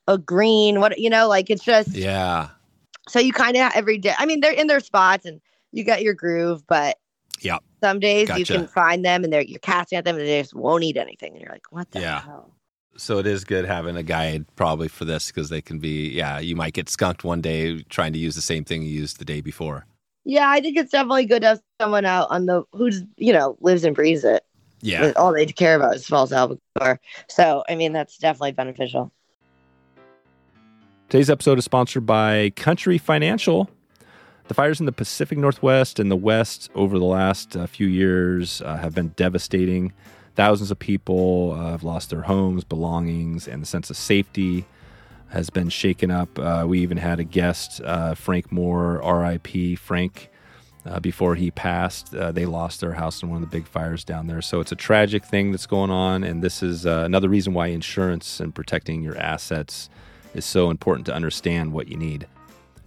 [0.07, 0.81] a green.
[0.81, 2.49] What you know, like it's just Yeah.
[3.09, 4.15] so you kind of every day.
[4.19, 5.41] I mean, they're in their spots, and
[5.73, 6.99] you got your groove, but
[7.41, 7.63] Yep.
[7.83, 10.55] some days you can find them, and they're you're casting at them, and they just
[10.55, 12.21] won't eat anything, and you're like, what the Yeah.
[12.21, 12.55] hell?
[13.01, 16.39] So it is good having a guide probably for this because they can be, yeah,
[16.39, 19.25] you might get skunked one day trying to use the same thing you used the
[19.25, 19.87] day before.
[20.25, 23.57] Yeah, I think it's definitely good to have someone out on the who's you know
[23.63, 24.45] lives and breathes it.
[24.83, 25.13] Yeah.
[25.17, 27.01] All they care about is false albacore.
[27.31, 29.11] So I mean, that's definitely beneficial.
[31.09, 33.71] Today's episode is sponsored by Country Financial.
[34.49, 38.61] The fires in the Pacific Northwest and the West over the last uh, few years
[38.61, 39.95] uh, have been devastating.
[40.35, 44.65] Thousands of people uh, have lost their homes, belongings, and the sense of safety
[45.29, 46.39] has been shaken up.
[46.39, 50.31] Uh, we even had a guest, uh, Frank Moore, RIP Frank,
[50.87, 52.15] uh, before he passed.
[52.15, 54.43] Uh, they lost their house in one of the big fires down there.
[54.43, 56.25] So it's a tragic thing that's going on.
[56.25, 59.89] And this is uh, another reason why insurance and protecting your assets
[60.35, 62.27] is so important to understand what you need.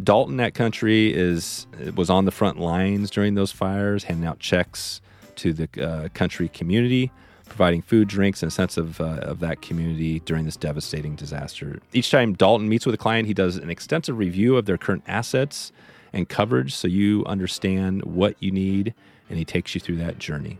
[0.03, 5.01] Dalton that country is was on the front lines during those fires, handing out checks
[5.35, 7.11] to the uh, country community,
[7.53, 11.79] providing food, drinks, and a sense of uh, of that community during this devastating disaster.
[11.93, 15.03] Each time Dalton meets with a client, he does an extensive review of their current
[15.07, 15.71] assets
[16.11, 18.93] and coverage, so you understand what you need,
[19.29, 20.59] and he takes you through that journey.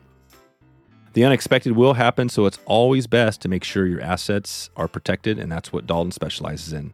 [1.14, 5.38] The unexpected will happen, so it's always best to make sure your assets are protected,
[5.38, 6.94] and that's what Dalton specializes in.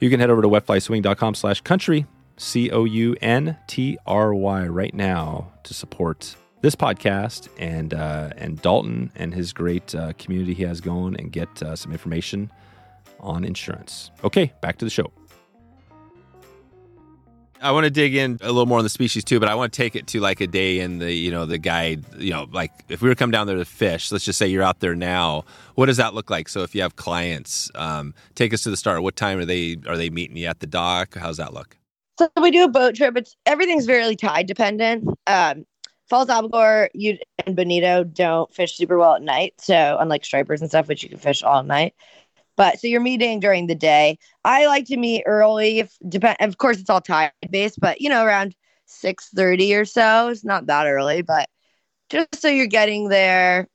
[0.00, 2.06] You can head over to wetflyswing.com slash country,
[2.36, 8.30] C O U N T R Y, right now to support this podcast and uh,
[8.36, 12.50] and Dalton and his great uh, community he has going and get uh, some information
[13.20, 14.10] on insurance.
[14.24, 15.12] Okay, back to the show.
[17.60, 19.72] I want to dig in a little more on the species too, but I want
[19.72, 22.46] to take it to like a day in the, you know, the guide, you know,
[22.52, 24.78] like if we were to come down there to fish, let's just say you're out
[24.78, 25.44] there now,
[25.74, 26.48] what does that look like?
[26.48, 29.02] So if you have clients, um, take us to the start.
[29.02, 31.16] What time are they, are they meeting you at the dock?
[31.16, 31.76] How's that look?
[32.18, 33.16] So we do a boat trip.
[33.16, 35.08] It's everything's very tide dependent.
[35.26, 35.64] Um,
[36.08, 39.54] False Albacore you and Bonito don't fish super well at night.
[39.58, 41.94] So unlike stripers and stuff, which you can fish all night.
[42.56, 44.18] But so you're meeting during the day.
[44.44, 45.80] I like to meet early.
[45.80, 48.54] If depend, of course, it's all tide based, but you know, around
[48.86, 50.28] six thirty or so.
[50.28, 51.48] It's not that early, but
[52.10, 53.68] just so you're getting there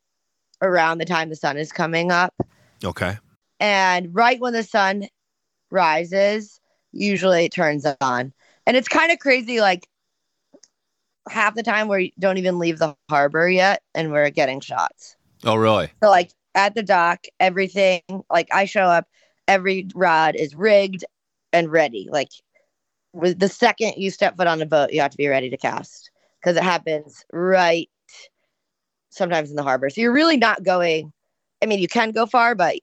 [0.62, 2.34] around the time the sun is coming up.
[2.84, 3.18] Okay.
[3.60, 5.08] and right when the sun
[5.72, 6.60] rises
[6.92, 8.34] usually it turns on
[8.68, 9.88] and it's kind of crazy like
[11.30, 15.56] half the time we don't even leave the harbor yet and we're getting shots Oh,
[15.56, 15.92] really?
[16.04, 19.08] so like at the dock everything like i show up
[19.48, 21.04] every rod is rigged
[21.52, 22.30] and ready like
[23.14, 25.58] with the second you step foot on the boat you have to be ready to
[25.58, 27.90] cast because it happens right
[29.10, 31.12] sometimes in the harbor so you're really not going
[31.62, 32.76] i mean you can go far but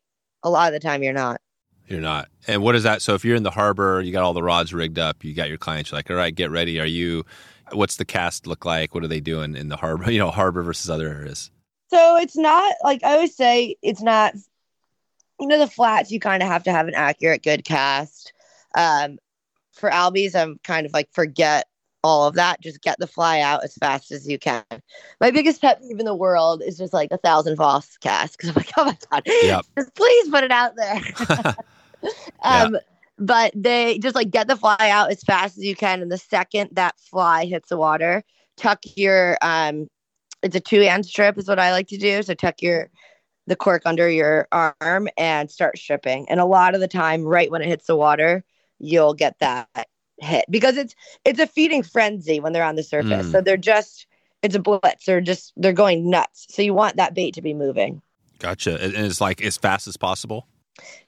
[0.42, 1.40] a lot of the time you're not
[1.88, 2.28] You're not.
[2.46, 3.02] And what is that?
[3.02, 5.48] So if you're in the harbor, you got all the rods rigged up, you got
[5.48, 6.78] your clients, you're like, all right, get ready.
[6.80, 7.26] Are you
[7.72, 8.94] what's the cast look like?
[8.94, 10.10] What are they doing in the harbor?
[10.10, 11.50] You know, harbor versus other areas.
[11.88, 14.34] So it's not like I always say, it's not.
[15.40, 18.34] You know, the flats you kind of have to have an accurate, good cast.
[18.76, 19.18] Um,
[19.72, 21.66] for albies, I'm kind of like forget
[22.04, 22.60] all of that.
[22.60, 24.62] Just get the fly out as fast as you can.
[25.20, 28.50] My biggest pet peeve in the world is just like a thousand false cast because
[28.50, 29.64] I'm like, oh my god, Yep.
[29.78, 31.00] just please put it out there.
[32.42, 32.76] um,
[33.20, 36.18] but they just like get the fly out as fast as you can, and the
[36.18, 38.24] second that fly hits the water,
[38.56, 39.86] tuck your um,
[40.42, 42.22] it's a two hand strip is what I like to do.
[42.22, 42.90] So tuck your
[43.46, 46.28] the cork under your arm and start stripping.
[46.30, 48.44] And a lot of the time, right when it hits the water,
[48.78, 49.68] you'll get that
[50.18, 53.26] hit because it's it's a feeding frenzy when they're on the surface.
[53.26, 53.32] Mm.
[53.32, 54.06] So they're just
[54.42, 55.04] it's a blitz.
[55.04, 56.46] They're just they're going nuts.
[56.48, 58.00] So you want that bait to be moving.
[58.38, 58.82] Gotcha.
[58.82, 60.46] And it's like as fast as possible.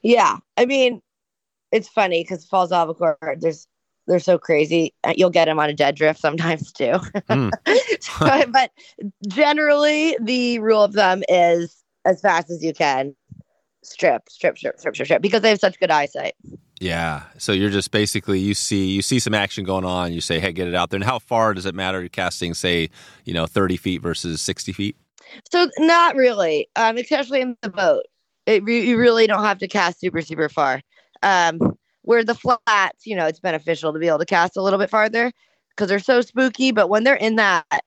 [0.03, 1.01] Yeah, I mean,
[1.73, 3.35] it's funny because falls off a albacore.
[3.39, 3.67] There's
[4.07, 4.93] they're so crazy.
[5.03, 6.99] Uh, You'll get them on a dead drift sometimes too.
[7.29, 7.49] Hmm.
[8.19, 8.71] but, but
[9.27, 13.15] generally, the rule of thumb is as fast as you can.
[13.81, 16.35] Strip, strip, strip, strip, strip, strip, because they have such good eyesight.
[16.79, 17.23] Yeah.
[17.37, 20.13] So you're just basically you see you see some action going on.
[20.13, 20.97] You say, hey, get it out there.
[20.97, 21.99] And how far does it matter?
[21.99, 22.89] You're casting, say,
[23.25, 24.95] you know, 30 feet versus 60 feet.
[25.51, 28.03] So not really, um, especially in the boat.
[28.45, 30.81] It you really don't have to cast super super far.
[31.23, 34.79] Um, where the flats, you know, it's beneficial to be able to cast a little
[34.79, 35.31] bit farther
[35.69, 36.71] because they're so spooky.
[36.71, 37.83] But when they're in that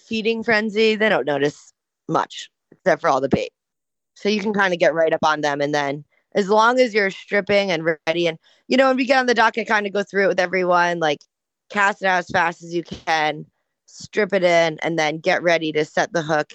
[0.00, 1.72] feeding frenzy, they don't notice
[2.08, 3.52] much except for all the bait.
[4.14, 6.04] So you can kind of get right up on them, and then
[6.34, 9.34] as long as you're stripping and ready, and you know, when we get on the
[9.34, 11.20] dock, I kind of go through it with everyone, like
[11.70, 13.46] cast it out as fast as you can,
[13.86, 16.54] strip it in, and then get ready to set the hook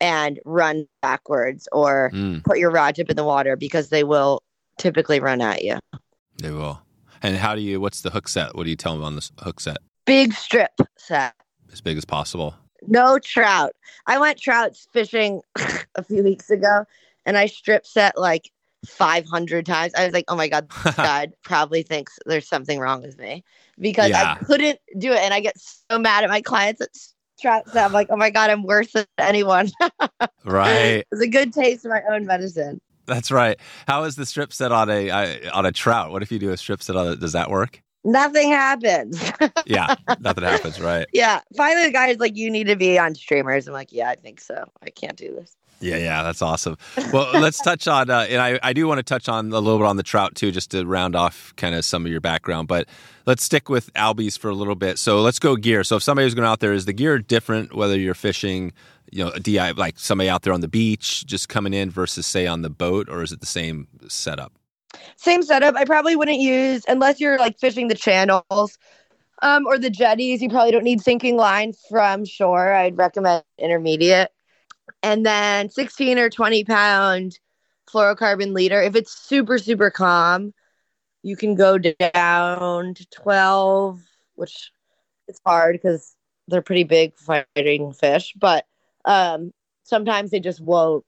[0.00, 4.42] and run backwards or Mm, put your rod tip in the water because they will
[4.78, 5.78] typically run at you.
[6.38, 6.80] they will.
[7.22, 7.80] And how do you?
[7.80, 8.54] What's the hook set?
[8.54, 9.78] What do you tell them on this hook set?
[10.04, 11.34] Big strip set.
[11.72, 12.54] As big as possible.
[12.86, 13.72] No trout.
[14.06, 15.40] I went trout fishing
[15.94, 16.84] a few weeks ago
[17.24, 18.50] and I strip set like
[18.86, 19.94] 500 times.
[19.94, 23.42] I was like, oh my God, God probably thinks there's something wrong with me
[23.78, 24.36] because Yeah.
[24.38, 25.20] I couldn't do it.
[25.20, 26.90] And I get so mad at my clients at
[27.40, 27.86] trout set.
[27.86, 29.70] I'm like, oh my God, I'm worse than anyone.
[30.44, 31.04] right.
[31.10, 32.80] it's a good taste of my own medicine.
[33.06, 33.58] That's right.
[33.86, 36.10] How is the strip set on a I- on a trout?
[36.10, 37.20] What if you do a strip set on it?
[37.20, 37.82] Does that work?
[38.04, 39.22] Nothing happens.
[39.66, 40.78] Yeah, nothing happens.
[40.78, 41.06] Right.
[41.14, 41.40] yeah.
[41.56, 43.66] Finally, the guy's like, you need to be on streamers.
[43.66, 44.70] I'm like, yeah, I think so.
[44.82, 45.56] I can't do this.
[45.80, 46.78] Yeah, yeah, that's awesome.
[47.12, 49.78] Well, let's touch on, uh, and I, I do want to touch on a little
[49.78, 52.68] bit on the trout too, just to round off kind of some of your background.
[52.68, 52.88] But
[53.26, 54.98] let's stick with albies for a little bit.
[54.98, 55.84] So let's go gear.
[55.84, 58.72] So if somebody who's going out there, is the gear different whether you're fishing,
[59.10, 62.46] you know, DI like somebody out there on the beach just coming in versus say
[62.46, 64.52] on the boat, or is it the same setup?
[65.16, 65.74] Same setup.
[65.76, 68.78] I probably wouldn't use unless you're like fishing the channels
[69.42, 70.40] um, or the jetties.
[70.40, 72.72] You probably don't need sinking line from shore.
[72.72, 74.30] I'd recommend intermediate.
[75.04, 77.38] And then 16 or 20 pound
[77.86, 78.80] fluorocarbon leader.
[78.80, 80.54] If it's super, super calm,
[81.22, 84.00] you can go down to 12,
[84.36, 84.72] which
[85.28, 86.16] it's hard because
[86.48, 88.32] they're pretty big fighting fish.
[88.34, 88.64] But
[89.04, 91.04] um, sometimes they just won't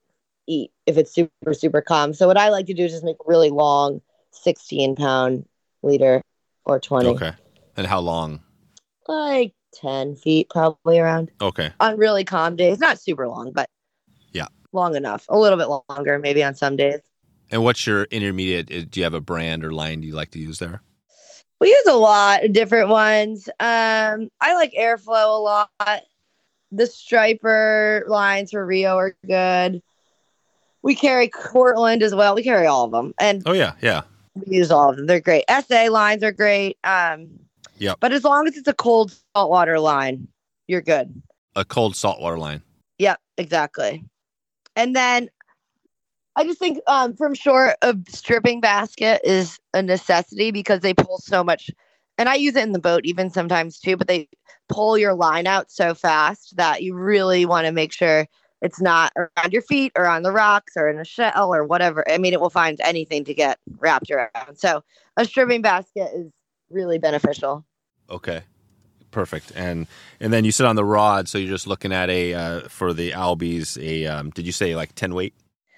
[0.47, 2.13] eat if it's super super calm.
[2.13, 5.47] So what I like to do is just make a really long 16 pound
[5.83, 6.21] leader
[6.67, 7.33] or 20, Okay.
[7.79, 8.41] And how long?
[9.09, 11.71] like 10 feet probably around Okay.
[11.81, 12.79] on really calm days.
[12.79, 13.71] Not super long, but.
[14.77, 15.25] Long enough.
[15.31, 17.01] A little bit longer maybe on some days.
[17.51, 18.71] And what's your intermediate?
[18.71, 20.83] uh, Do you have a brand or line do you like to use there?
[21.61, 23.49] We use a lot of different ones.
[23.59, 26.03] Um, I like Airflo a lot.
[26.73, 29.81] The striper lines for Rio are good.
[30.83, 32.35] We carry Cortland as well.
[32.35, 34.03] We carry all of them, and Oh yeah, yeah.
[34.35, 35.07] we use all of them.
[35.07, 35.45] They're great.
[35.49, 36.77] SA lines are great.
[36.85, 37.31] Um,
[37.79, 37.99] Yep.
[38.01, 40.29] But as long as it's a cold saltwater line,
[40.67, 41.23] you're good.
[41.57, 42.63] A cold saltwater line.
[42.99, 44.03] Yep, exactly.
[44.77, 45.29] And then
[46.37, 51.19] I just think um, from shore, a stripping basket is a necessity because they pull
[51.19, 51.71] so much.
[52.19, 54.29] And I use it in the boat even sometimes too, but they
[54.69, 58.27] pull your line out so fast that you really want to make sure
[58.63, 62.05] it's not around your feet or on the rocks or in a shell or whatever.
[62.11, 64.57] I mean, it will find anything to get wrapped around.
[64.57, 64.83] So
[65.17, 66.31] a stripping basket is
[66.71, 67.65] really beneficial.
[68.11, 68.43] Okay.
[69.17, 69.51] Perfect.
[69.57, 69.87] And
[70.21, 72.93] and then you sit on the rod, so you're just looking at a uh, for
[72.93, 73.83] the albies.
[73.83, 75.33] A um, did you say like ten weight?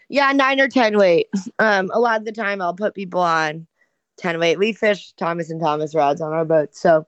[0.08, 1.28] Yeah, nine or ten weight.
[1.60, 3.68] Um, a lot of the time I'll put people on
[4.16, 4.58] ten weight.
[4.58, 7.06] We fish Thomas and Thomas rods on our boat, so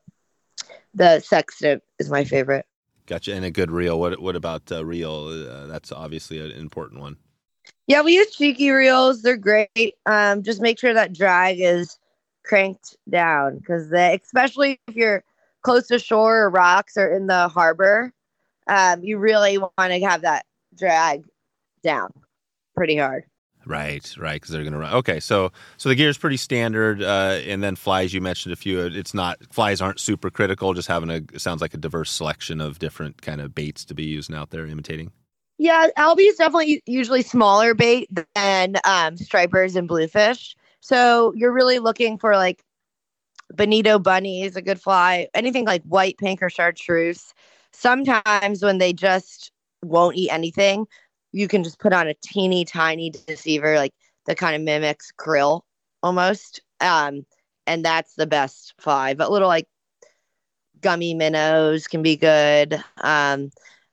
[0.94, 2.64] the sextant is my favorite.
[3.06, 3.34] Gotcha.
[3.34, 3.98] And a good reel.
[3.98, 5.48] What what about uh, reel?
[5.50, 7.16] Uh, that's obviously an important one.
[7.88, 9.22] Yeah, we use cheeky reels.
[9.22, 9.96] They're great.
[10.06, 11.98] Um, just make sure that drag is
[12.44, 15.24] cranked down because especially if you're
[15.62, 18.12] close to shore or rocks or in the harbor,
[18.66, 20.46] um, you really want to have that
[20.76, 21.24] drag
[21.82, 22.12] down
[22.74, 23.24] pretty hard.
[23.66, 24.94] Right, right, because they're going to run.
[24.94, 28.14] Okay, so so the gear is pretty standard, uh, and then flies.
[28.14, 28.80] You mentioned a few.
[28.80, 30.72] It's not flies aren't super critical.
[30.72, 34.04] Just having a sounds like a diverse selection of different kind of baits to be
[34.04, 35.12] using out there, imitating.
[35.58, 40.56] Yeah, albie is definitely usually smaller bait than um, stripers and bluefish.
[40.80, 42.64] So you're really looking for like
[43.52, 45.28] bonito bunny is a good fly.
[45.34, 47.32] Anything like white, pink, or chartreuse.
[47.72, 50.86] Sometimes when they just won't eat anything,
[51.32, 53.94] you can just put on a teeny tiny deceiver, like
[54.26, 55.62] that kind of mimics krill
[56.02, 56.60] almost.
[56.80, 57.24] Um,
[57.66, 59.14] and that's the best fly.
[59.14, 59.68] But little like
[60.80, 62.82] gummy minnows can be good.
[63.02, 63.50] Um,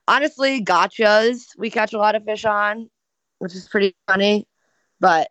[0.07, 2.89] honestly, gotchas we catch a lot of fish on,
[3.39, 4.47] which is pretty funny.
[4.99, 5.29] But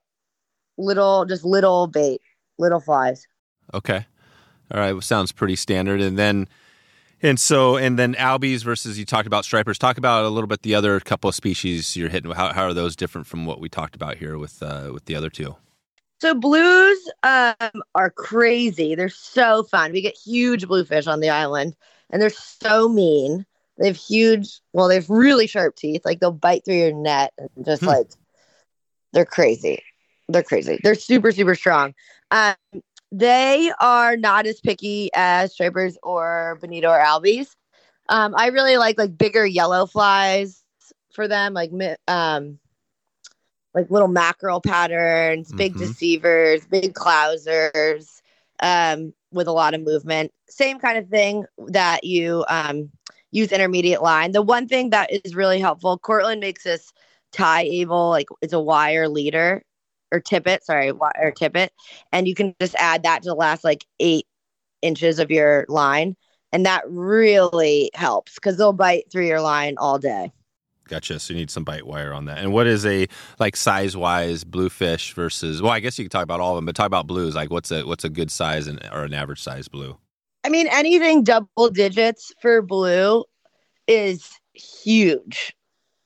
[0.79, 2.21] little, just little bait,
[2.59, 3.27] little flies.
[3.75, 4.07] Okay.
[4.73, 5.03] All right.
[5.03, 6.01] Sounds pretty standard.
[6.01, 6.49] And then
[7.23, 9.79] and so, and then albies versus you talked about stripers.
[9.79, 12.31] Talk about a little bit the other couple of species you're hitting.
[12.31, 15.15] How, how are those different from what we talked about here with uh, with the
[15.15, 15.57] other two?
[16.21, 18.95] So blues um, are crazy.
[18.95, 19.93] They're so fun.
[19.93, 21.75] We get huge bluefish on the island,
[22.11, 23.47] and they're so mean.
[23.79, 26.03] They have huge, well, they have really sharp teeth.
[26.05, 27.89] Like they'll bite through your net and just hmm.
[27.89, 28.07] like
[29.13, 29.83] they're crazy.
[30.29, 30.81] They're crazy.
[30.83, 31.95] They're super, super strong.
[32.31, 32.55] Um,
[33.19, 37.57] they are not as picky as stripers or bonito or albies.
[38.09, 40.63] Um, I really like like bigger yellow flies
[41.13, 41.71] for them, like
[42.07, 42.59] um,
[43.75, 45.81] like little mackerel patterns, big mm-hmm.
[45.81, 48.21] deceivers, big clousers,
[48.61, 50.33] um, with a lot of movement.
[50.49, 52.91] Same kind of thing that you um,
[53.31, 54.33] use intermediate line.
[54.33, 56.93] The one thing that is really helpful, Cortland makes this
[57.33, 59.63] tie able, like it's a wire leader
[60.13, 61.73] or tippet, sorry, or tippet,
[62.13, 64.27] and you can just add that to the last like eight
[64.83, 66.17] inches of your line,
[66.53, 70.33] and that really helps because they'll bite through your line all day.
[70.89, 71.19] Gotcha.
[71.19, 72.39] So you need some bite wire on that.
[72.39, 73.09] And what is a
[73.41, 75.61] like size wise bluefish versus?
[75.61, 77.35] Well, I guess you can talk about all of them, but talk about blues.
[77.35, 79.97] Like what's a what's a good size and or an average size blue?
[80.45, 83.25] I mean, anything double digits for blue
[83.89, 85.55] is huge.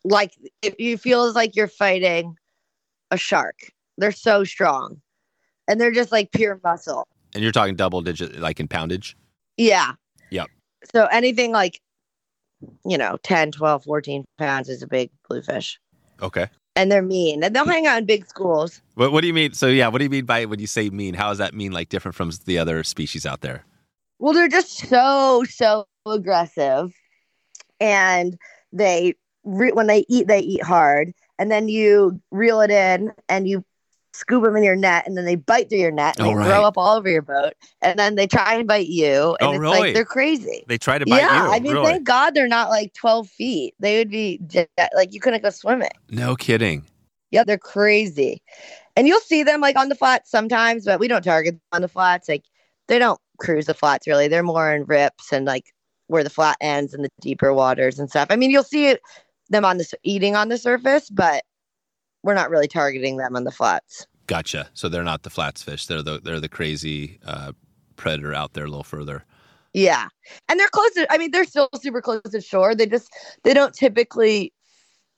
[0.02, 0.32] Like
[0.62, 2.36] if you feel like you're fighting
[3.10, 3.56] a shark
[4.00, 5.00] they're so strong.
[5.68, 7.06] And they're just like pure muscle.
[7.34, 9.16] And you're talking double digit, like in poundage?
[9.56, 9.92] Yeah.
[10.30, 10.48] Yep.
[10.92, 11.80] So anything like,
[12.84, 15.78] you know, 10, 12, 14 pounds is a big bluefish.
[16.20, 16.48] Okay.
[16.76, 17.44] And they're mean.
[17.44, 18.82] And they'll hang out in big schools.
[18.94, 19.52] What, what do you mean?
[19.52, 21.14] So, yeah, what do you mean by when you say mean?
[21.14, 23.64] How does that mean like different from the other species out there?
[24.18, 26.92] Well, they're just so, so aggressive.
[27.80, 28.36] And
[28.72, 31.12] they, re- when they eat, they eat hard.
[31.38, 33.64] And then you reel it in and you
[34.20, 36.36] scoop them in your net and then they bite through your net and oh, they
[36.36, 36.46] right.
[36.46, 39.52] throw up all over your boat and then they try and bite you and oh,
[39.52, 39.80] it's really?
[39.80, 41.22] like they're crazy they try to bite you.
[41.22, 41.86] yeah, you i mean really?
[41.86, 44.38] thank god they're not like 12 feet they would be
[44.94, 46.84] like you couldn't go swimming no kidding
[47.30, 48.42] yeah they're crazy
[48.94, 51.82] and you'll see them like on the flats sometimes but we don't target them on
[51.82, 52.44] the flats like
[52.88, 55.72] they don't cruise the flats really they're more in rips and like
[56.08, 58.96] where the flat ends and the deeper waters and stuff i mean you'll see
[59.48, 61.42] them on the eating on the surface but
[62.22, 64.06] we're not really targeting them on the flats.
[64.30, 64.68] Gotcha.
[64.74, 65.86] So they're not the flats fish.
[65.86, 67.50] They're the they're the crazy uh,
[67.96, 69.24] predator out there a little further.
[69.74, 70.06] Yeah,
[70.48, 71.12] and they're close to.
[71.12, 72.76] I mean, they're still super close to shore.
[72.76, 73.12] They just
[73.42, 74.52] they don't typically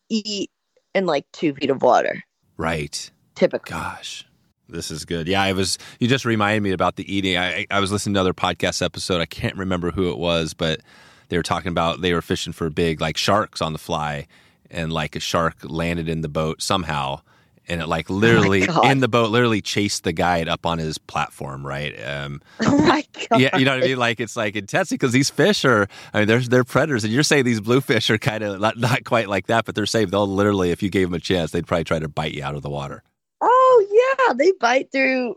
[0.08, 0.50] eat
[0.94, 2.22] in like two feet of water.
[2.56, 3.10] Right.
[3.34, 3.74] Typically.
[3.74, 4.26] Gosh.
[4.70, 5.28] This is good.
[5.28, 5.76] Yeah, I was.
[6.00, 7.36] You just reminded me about the eating.
[7.36, 9.20] I I was listening to another podcast episode.
[9.20, 10.80] I can't remember who it was, but
[11.28, 14.26] they were talking about they were fishing for big like sharks on the fly,
[14.70, 17.20] and like a shark landed in the boat somehow
[17.68, 20.78] and it like oh literally oh in the boat literally chased the guide up on
[20.78, 21.94] his platform right?
[22.04, 23.98] Um oh my god yeah you know what i mean?
[23.98, 27.22] Like it's like intense because these fish are i mean they're they're predators and you're
[27.22, 30.10] saying these bluefish are kind of not, not quite like that but they're safe.
[30.10, 32.54] They'll literally if you gave them a chance they'd probably try to bite you out
[32.54, 33.02] of the water.
[33.40, 35.36] Oh yeah they bite through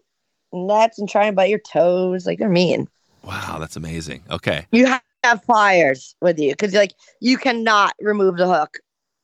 [0.53, 2.87] nets and try and bite your toes like they're mean.
[3.23, 4.23] Wow that's amazing.
[4.29, 4.65] Okay.
[4.71, 5.01] You have
[5.45, 8.79] pliers with you because like you cannot remove the hook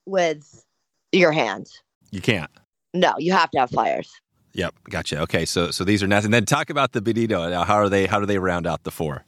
[0.06, 0.66] with
[1.12, 1.82] your hands.
[2.12, 2.52] You can't.
[2.94, 4.12] No, you have to have pliers.
[4.54, 5.22] Yep, gotcha.
[5.22, 6.26] Okay, so so these are nice.
[6.26, 7.50] And then talk about the bonito.
[7.50, 8.06] Now, how are they?
[8.06, 9.24] How do they round out the four?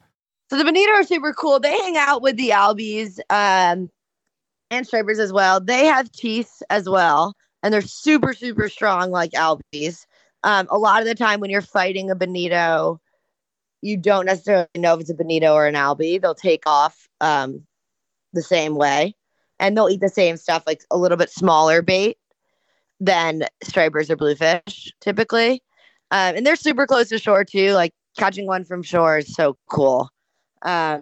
[0.49, 1.59] So the bonito are super cool.
[1.59, 3.89] They hang out with the albies um,
[4.69, 5.61] and stripers as well.
[5.61, 10.05] They have teeth as well, and they're super super strong like albies.
[10.43, 12.99] Um, a lot of the time when you're fighting a bonito,
[13.81, 16.21] you don't necessarily know if it's a bonito or an albie.
[16.21, 17.65] They'll take off um,
[18.33, 19.15] the same way
[19.57, 22.17] and they'll eat the same stuff, like a little bit smaller bait
[22.99, 25.61] than stripers or bluefish typically.
[26.11, 27.71] Um, and they're super close to shore too.
[27.73, 30.09] Like catching one from shore is so cool.
[30.61, 31.01] Um,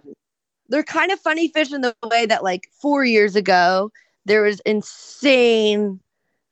[0.68, 3.90] they're kind of funny fish in the way that like four years ago
[4.24, 6.00] there was insane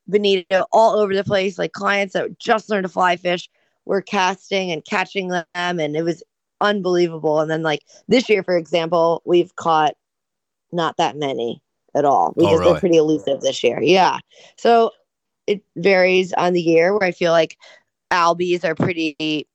[0.07, 1.59] bonito all over the place.
[1.59, 3.49] Like clients that just learned to fly fish
[3.87, 6.23] were casting and catching them, and it was
[6.61, 7.41] unbelievable.
[7.41, 9.95] And then like this year, for example, we've caught
[10.73, 11.63] not that many
[11.95, 12.35] at all.
[12.37, 12.73] We Oh, really?
[12.73, 13.81] been pretty elusive this year.
[13.83, 14.19] Yeah.
[14.57, 14.91] So
[15.51, 17.59] it varies on the year where I feel like
[18.13, 19.49] albies are pretty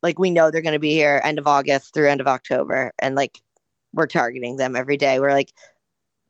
[0.00, 2.92] like we know they're going to be here end of August through end of October
[3.00, 3.40] and like
[3.92, 5.18] we're targeting them every day.
[5.18, 5.52] We're like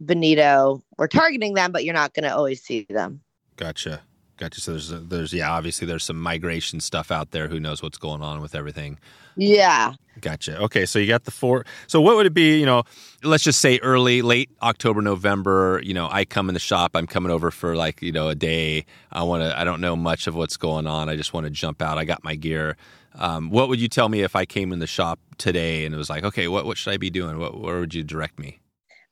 [0.00, 3.20] bonito, we're targeting them but you're not going to always see them.
[3.56, 4.00] Gotcha.
[4.40, 4.58] Gotcha.
[4.62, 7.46] So there's there's yeah, obviously there's some migration stuff out there.
[7.46, 8.98] Who knows what's going on with everything?
[9.36, 9.92] Yeah.
[10.18, 10.58] Gotcha.
[10.62, 11.66] Okay, so you got the four.
[11.86, 12.58] So what would it be?
[12.58, 12.84] You know,
[13.22, 15.82] let's just say early, late October, November.
[15.84, 16.92] You know, I come in the shop.
[16.94, 18.86] I'm coming over for like you know a day.
[19.12, 19.58] I want to.
[19.58, 21.10] I don't know much of what's going on.
[21.10, 21.98] I just want to jump out.
[21.98, 22.78] I got my gear.
[23.16, 25.98] Um, what would you tell me if I came in the shop today and it
[25.98, 27.38] was like, okay, what what should I be doing?
[27.38, 28.58] What where would you direct me?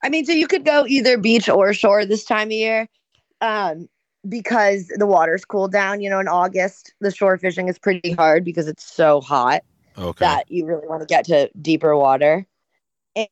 [0.03, 2.87] I mean, so you could go either beach or shore this time of year.
[3.41, 3.87] Um
[4.27, 8.43] because the water's cooled down, you know, in August, the shore fishing is pretty hard
[8.43, 9.63] because it's so hot.
[9.97, 10.25] Okay.
[10.25, 12.47] that you really want to get to deeper water.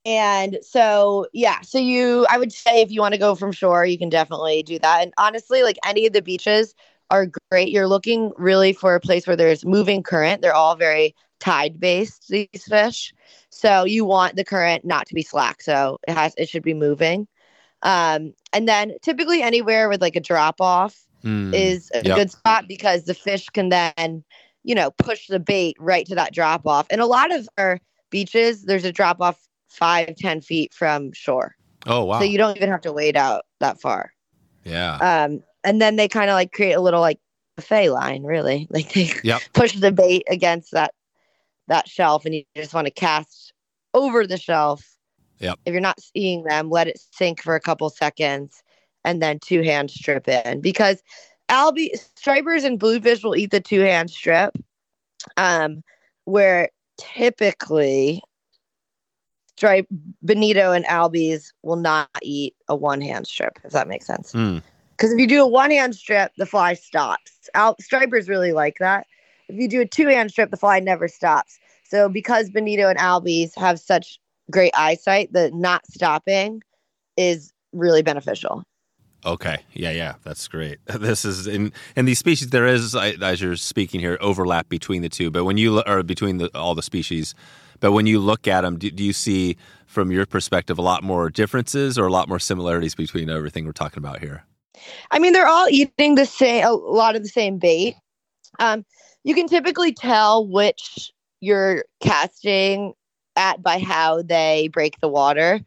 [0.04, 3.86] And so, yeah, so you, I would say if you want to go from shore,
[3.86, 5.04] you can definitely do that.
[5.04, 6.76] And honestly, like any of the beaches
[7.10, 7.70] are great.
[7.70, 10.42] You're looking really for a place where there's moving current.
[10.42, 13.14] They're all very tide based, these fish.
[13.50, 15.62] So you want the current not to be slack.
[15.62, 17.28] So it has, it should be moving.
[17.84, 21.52] Um, and then typically anywhere with like a drop off Hmm.
[21.54, 22.16] is a Yep.
[22.16, 24.24] good spot because the fish can then,
[24.64, 26.88] you know, push the bait right to that drop off.
[26.90, 31.56] And a lot of our beaches, there's a drop off five, ten feet from shore.
[31.86, 32.20] oh wow.
[32.20, 34.12] So you don't even have to wade out that far.
[34.64, 34.96] yeah.
[34.98, 37.20] Um, and then they kind of like create a little like
[37.56, 38.68] buffet line, really.
[38.72, 39.42] Like they Yep.
[39.54, 40.94] push the bait against that
[41.68, 43.54] that shelf and you just want to cast
[43.94, 44.97] over the shelf.
[45.40, 45.60] Yep.
[45.66, 48.64] If you're not seeing them, let it sink for a couple seconds
[49.04, 51.02] and then two hand strip in because
[51.50, 54.58] albie stripers and bluefish will eat the two hand strip.
[55.36, 55.84] Um,
[56.26, 58.22] where typically
[59.58, 59.88] stripe
[60.22, 64.32] bonito and albies will not eat a one hand strip, if that makes sense.
[64.32, 64.60] Hmm.
[64.92, 67.50] Because if you do a one hand strip, the fly stops.
[67.54, 69.06] Al- stripers really like that.
[69.48, 71.60] If you do a two hand strip, the fly never stops.
[71.84, 74.20] So because bonito and albies have such
[74.52, 76.62] great eyesight, the not stopping
[77.16, 78.64] is really beneficial.
[79.26, 79.58] Okay.
[79.74, 80.80] Yeah, yeah, that's great.
[81.00, 82.50] This is in in these species.
[82.50, 85.30] There is, as you're speaking here, overlap between the two.
[85.32, 87.36] But when you or between the, all the species,
[87.80, 91.04] but when you look at them, do, do you see, from your perspective, a lot
[91.04, 94.46] more differences or a lot more similarities between everything we're talking about here?
[95.12, 97.96] I mean, they're all eating the same, a lot of the same bait.
[98.60, 98.86] Um,
[99.24, 102.94] you can typically tell which you're casting
[103.38, 105.62] at by how they break the water.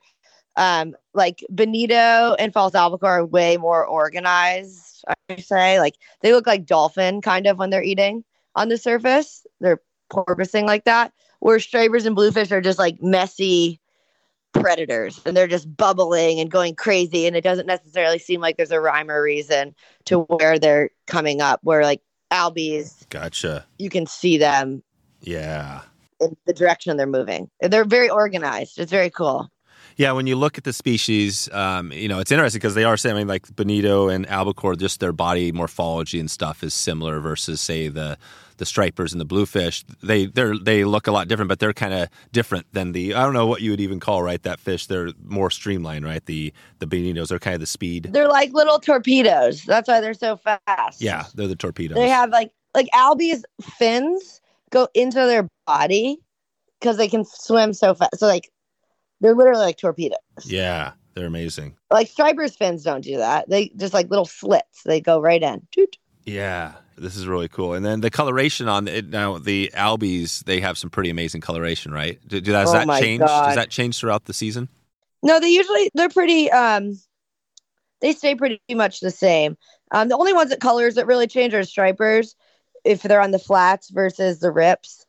[0.57, 5.79] Um, like bonito and False Albacore are way more organized, I say.
[5.81, 8.25] Like they look like dolphin kind of when they're eating
[8.57, 9.47] on the surface.
[9.61, 9.81] They're
[10.12, 11.12] porpoising like that.
[11.39, 13.81] Where stripers and bluefish are just like messy
[14.53, 18.73] predators and they're just bubbling and going crazy and it doesn't necessarily seem like there's
[18.73, 19.75] a rhyme or reason
[20.07, 22.03] to where they're coming up where like
[22.33, 23.64] albies Gotcha.
[23.79, 24.83] you can see them
[25.23, 25.83] Yeah.
[26.21, 29.49] In the direction they're moving they're very organized it's very cool
[29.97, 32.97] Yeah, when you look at the species, um, you know, it's interesting because they are
[32.99, 37.21] saying, I mean, like Bonito and Albacore, just their body morphology and stuff is similar
[37.21, 38.18] versus, say, the
[38.59, 39.85] the stripers and the bluefish.
[40.03, 43.23] They they they look a lot different, but they're kind of different than the I
[43.25, 44.87] don't know what you would even call right that fish.
[44.87, 46.25] They're more streamlined, right?
[46.27, 48.07] The the Bonitos are kind of the speed.
[48.12, 51.97] they're like little torpedoes that's why they're so fast Yeah, they're the torpedoes.
[51.97, 53.43] they have like like albies
[53.79, 54.39] fins
[54.71, 56.18] go into their body
[56.81, 58.51] because they can swim so fast so like
[59.21, 61.77] they're literally like torpedoes yeah, they're amazing.
[61.91, 65.66] like stripers fins don't do that they just like little slits they go right in
[65.73, 65.97] Toot.
[66.25, 67.73] Yeah, this is really cool.
[67.75, 71.93] And then the coloration on it now, the albies they have some pretty amazing coloration,
[71.93, 72.21] right?
[72.27, 73.21] Do, do- does Oh that change?
[73.21, 74.68] Does that change throughout the season?
[75.23, 76.99] No, they usually they're pretty um
[78.01, 79.57] they stay pretty much the same.
[79.93, 82.37] Um the only ones that colors that really change are stripers
[82.85, 85.07] if they're on the flats versus the rips.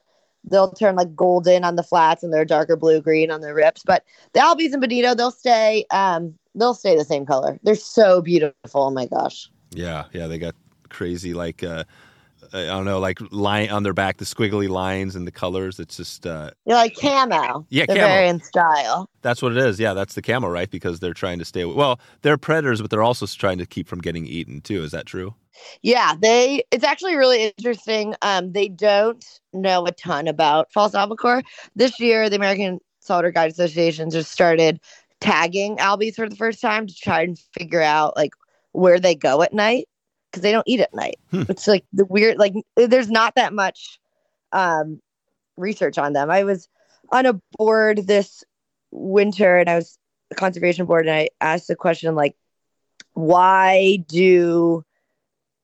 [0.49, 3.83] They'll turn like golden on the flats and they're darker blue green on the rips.
[3.85, 4.03] But
[4.33, 7.59] the albies and bonito, they'll stay um they'll stay the same color.
[7.63, 8.55] They're so beautiful.
[8.81, 9.49] Oh my gosh.
[9.71, 10.55] Yeah, yeah, they got
[10.89, 11.83] crazy like uh
[12.53, 15.79] I don't know, like line on their back, the squiggly lines and the colors.
[15.79, 17.67] It's just uh They're like camo.
[17.69, 18.07] Yeah, they're camo.
[18.07, 19.09] very in style.
[19.21, 19.79] that's what it is.
[19.79, 20.69] Yeah, that's the camo, right?
[20.69, 24.01] Because they're trying to stay well, they're predators, but they're also trying to keep from
[24.01, 24.83] getting eaten too.
[24.83, 25.35] Is that true?
[25.81, 28.15] Yeah, they it's actually really interesting.
[28.21, 29.23] Um, they don't
[29.53, 31.43] know a ton about false albacore.
[31.75, 34.79] This year, the American saltwater guide Association just started
[35.19, 38.33] tagging albies for the first time to try and figure out like
[38.71, 39.87] where they go at night
[40.31, 41.19] because they don't eat at night.
[41.29, 41.43] Hmm.
[41.49, 43.99] It's like the weird like there's not that much
[44.51, 44.99] um
[45.57, 46.29] research on them.
[46.29, 46.67] I was
[47.11, 48.43] on a board this
[48.91, 49.97] winter and I was
[50.35, 52.35] conservation board and I asked the question like
[53.13, 54.85] why do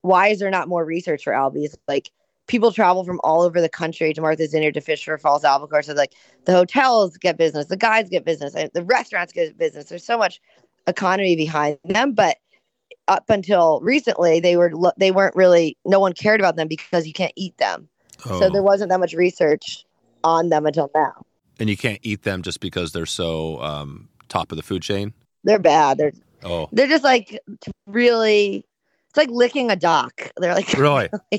[0.02, 1.74] why is there not more research for albies?
[1.86, 2.10] Like
[2.46, 5.82] people travel from all over the country to Martha's Vineyard to fish for false albacore.
[5.82, 9.86] So like the hotels get business, the guides get business, the restaurants get business.
[9.86, 10.40] There's so much
[10.86, 12.38] economy behind them, but
[13.06, 17.12] up until recently, they were they weren't really no one cared about them because you
[17.12, 17.88] can't eat them.
[18.26, 18.40] Oh.
[18.40, 19.84] So there wasn't that much research
[20.24, 21.24] on them until now.
[21.60, 25.12] and you can't eat them just because they're so um, top of the food chain.
[25.44, 25.98] They're bad.
[25.98, 26.12] They're
[26.44, 27.38] Oh, they're just like
[27.86, 28.64] really.
[29.18, 30.30] Like licking a dock.
[30.36, 31.10] They're like really?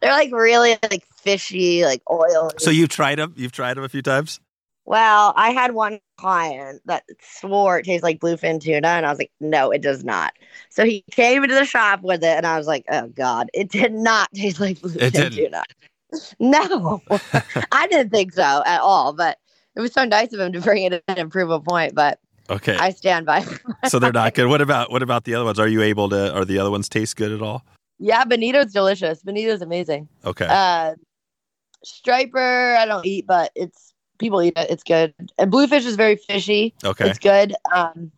[0.00, 2.50] they're like really like fishy, like oil.
[2.58, 3.32] so you've tried them?
[3.36, 4.38] You've tried them a few times?
[4.84, 9.18] Well, I had one client that swore it tastes like bluefin tuna, and I was
[9.18, 10.34] like, no, it does not.
[10.70, 13.70] So he came into the shop with it, and I was like, oh god, it
[13.70, 15.62] did not taste like bluefin tuna.
[16.38, 17.02] No,
[17.72, 19.12] I didn't think so at all.
[19.12, 19.38] But
[19.74, 21.94] it was so nice of him to bring it in and prove a point.
[21.94, 22.20] But
[22.50, 22.76] Okay.
[22.76, 23.44] I stand by.
[23.88, 24.46] so they're not good.
[24.48, 25.58] What about what about the other ones?
[25.58, 26.34] Are you able to?
[26.34, 27.64] Are the other ones taste good at all?
[27.98, 29.22] yeah, bonito's delicious.
[29.22, 30.08] Bonito's amazing.
[30.24, 30.46] Okay.
[30.48, 30.94] Uh,
[31.84, 34.70] striper, I don't eat, but it's people eat it.
[34.70, 35.14] It's good.
[35.38, 36.74] And bluefish is very fishy.
[36.84, 37.08] okay.
[37.08, 37.54] It's good.
[37.74, 38.12] Um,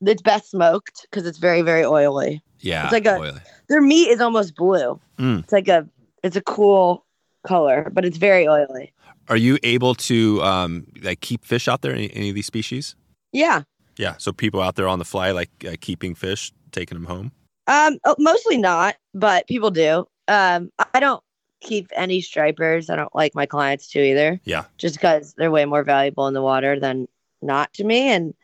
[0.00, 2.42] it's best smoked because it's very very oily.
[2.60, 2.84] yeah.
[2.84, 3.40] it's like a- oily.
[3.68, 5.00] Their meat is almost blue.
[5.18, 5.40] Mm.
[5.40, 5.88] It's like a
[6.22, 7.04] it's a cool
[7.46, 8.92] color, but it's very oily.
[9.28, 11.92] Are you able to um, like keep fish out there?
[11.92, 12.94] Any, any of these species?
[13.32, 13.62] Yeah.
[13.98, 14.14] Yeah.
[14.18, 17.32] So people out there on the fly, like uh, keeping fish, taking them home.
[17.66, 20.06] Um, oh, mostly not, but people do.
[20.28, 21.22] Um, I don't
[21.60, 22.90] keep any stripers.
[22.90, 24.40] I don't like my clients to either.
[24.44, 24.64] Yeah.
[24.78, 27.08] Just because they're way more valuable in the water than
[27.42, 28.08] not to me.
[28.08, 28.34] And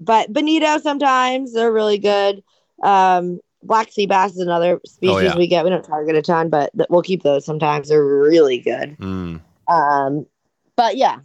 [0.00, 2.42] but bonito sometimes they're really good.
[2.82, 5.36] Um, black sea bass is another species Oh, yeah.
[5.36, 5.64] we get.
[5.64, 7.88] We don't target a ton, but th- we'll keep those sometimes.
[7.88, 8.96] They're really good.
[8.98, 10.26] Mm, Um,
[10.76, 11.18] but yeah,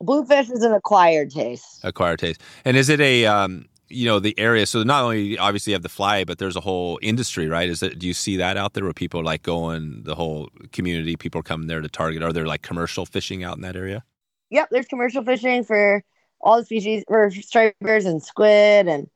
[0.00, 1.80] bluefish is an acquired taste.
[1.84, 2.40] acquired taste.
[2.64, 4.66] And is it a um, you know the area?
[4.66, 7.68] So not only obviously you have the fly, but there's a whole industry, right?
[7.68, 7.98] Is it?
[7.98, 11.16] Do you see that out there where people like going the whole community?
[11.16, 12.22] People are coming there to target.
[12.22, 14.04] Are there like commercial fishing out in that area?
[14.50, 16.02] Yep, there's commercial fishing for
[16.40, 19.08] all the species for stripers and squid and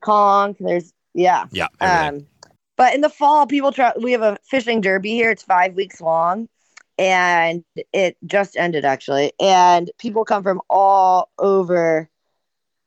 [0.00, 0.56] conch.
[0.60, 1.46] There's yeah.
[1.52, 1.68] Yeah.
[1.80, 2.22] everything.
[2.22, 2.26] Um,
[2.76, 3.92] but in the fall, people try.
[4.00, 5.30] We have a fishing derby here.
[5.30, 6.48] It's five weeks long,
[6.98, 9.32] and it just ended actually.
[9.40, 12.08] And people come from all over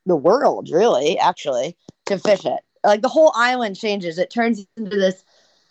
[0.06, 2.60] the world, really, actually, to fish it.
[2.84, 4.18] Like the whole island changes.
[4.18, 5.24] It turns into this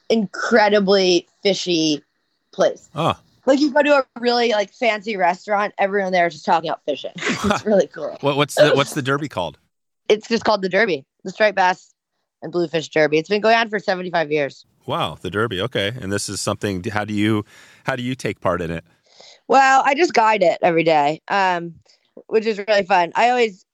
[0.08, 2.02] incredibly fishy
[2.52, 2.88] place.
[2.94, 3.14] oh,
[3.46, 6.84] Like you go to a really like fancy restaurant, everyone there is just talking about
[6.84, 7.12] fishing.
[7.16, 8.16] it's really cool.
[8.20, 9.58] what, what's the what's the derby called?
[10.08, 11.92] It's just called the Derby, the striped bass
[12.40, 13.18] and bluefish Derby.
[13.18, 14.64] It's been going on for seventy five years.
[14.86, 15.60] Wow, the derby.
[15.60, 16.82] Okay, and this is something.
[16.84, 17.44] How do you
[17.84, 18.84] how do you take part in it?
[19.48, 21.74] Well, I just guide it every day, um,
[22.26, 23.12] which is really fun.
[23.14, 23.64] I always,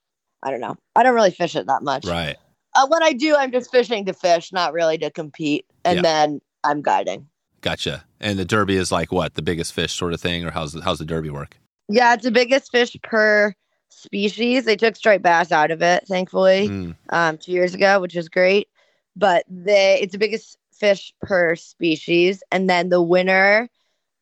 [0.43, 2.07] I don't know, I don't really fish it that much.
[2.07, 2.37] Right.
[2.75, 5.67] Uh, when I do, I'm just fishing to fish, not really to compete.
[5.85, 6.03] And Yeah.
[6.03, 7.29] then I'm guiding.
[7.61, 8.05] Gotcha.
[8.21, 10.83] And the derby is like what the biggest fish sort of thing, or how's the,
[10.83, 11.57] how's the derby work?
[11.89, 13.55] Yeah, it's the biggest fish per
[13.89, 14.65] species.
[14.65, 16.69] They took striped bass out of it, thankfully.
[16.69, 18.69] Mm, um, two years ago, which is great.
[19.17, 23.69] But they it's the biggest fish per species, and then the winner,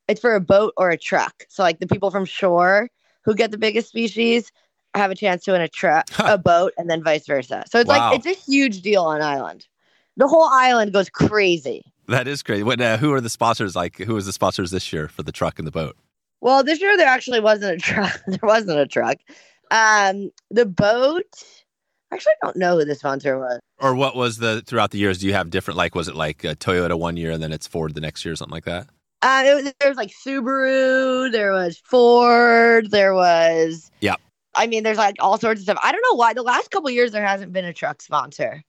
[0.08, 1.44] it's for a boat or a truck.
[1.48, 2.90] So like the people from shore
[3.24, 4.50] who get the biggest species
[4.94, 7.64] have a chance to win a truck, a boat, and then vice versa.
[7.70, 8.10] So it's Wow.
[8.10, 9.66] like it's a huge deal on island.
[10.16, 11.82] The whole island goes crazy.
[12.08, 12.62] that is crazy.
[12.64, 12.80] What?
[12.80, 13.76] Uh, who are the sponsors?
[13.76, 15.96] Like, who was the sponsors this year for the truck and the boat?
[16.40, 18.20] Well, this year there actually wasn't a truck.
[18.26, 19.18] there wasn't a truck.
[19.70, 21.24] Um, the boat.
[22.12, 23.60] Actually, I don't know who the sponsor was.
[23.78, 25.18] Or what was the throughout the years?
[25.18, 25.78] Do you have different?
[25.78, 28.32] Like, was it like uh, Toyota one year and then it's Ford the next year,
[28.32, 28.88] or something like that?
[29.22, 33.90] Uh, it was, there was like Subaru, there was Ford, there was.
[34.00, 34.16] Yeah.
[34.54, 35.78] I mean, there's like all sorts of stuff.
[35.82, 38.62] I don't know why the last couple years there hasn't been a truck sponsor,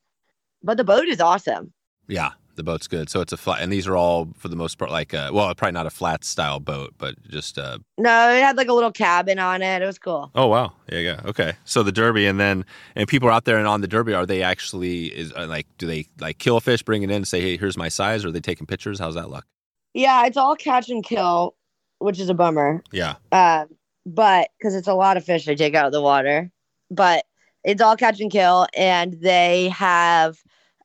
[0.61, 1.73] but the boat is awesome.
[2.07, 2.31] Yeah,
[2.61, 3.09] the boat's good.
[3.09, 5.53] So it's a flat, and these are all for the most part like, uh, well,
[5.55, 8.91] probably not a flat style boat, but just uh, No, it had like a little
[8.91, 9.81] cabin on it.
[9.81, 10.29] It was cool.
[10.35, 11.53] Oh wow, yeah, yeah, okay.
[11.65, 14.25] So the derby, and then and people are out there and on the derby, are
[14.25, 17.27] they actually is uh, like do they like kill a fish, bring it in, and
[17.27, 18.23] say, hey, here's my size?
[18.23, 18.99] Or are they taking pictures?
[18.99, 19.45] How's that look?
[19.93, 21.55] Yeah, it's all catch and kill,
[21.97, 22.83] which is a bummer.
[22.91, 23.67] Yeah, Um,
[24.05, 26.51] but because it's a lot of fish they take out of the water,
[26.89, 27.25] but
[27.63, 30.37] it's all catch and kill, and they have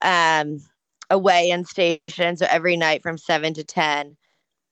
[0.02, 0.60] um
[1.10, 2.36] a weigh-in station.
[2.36, 4.16] So every night from seven to ten,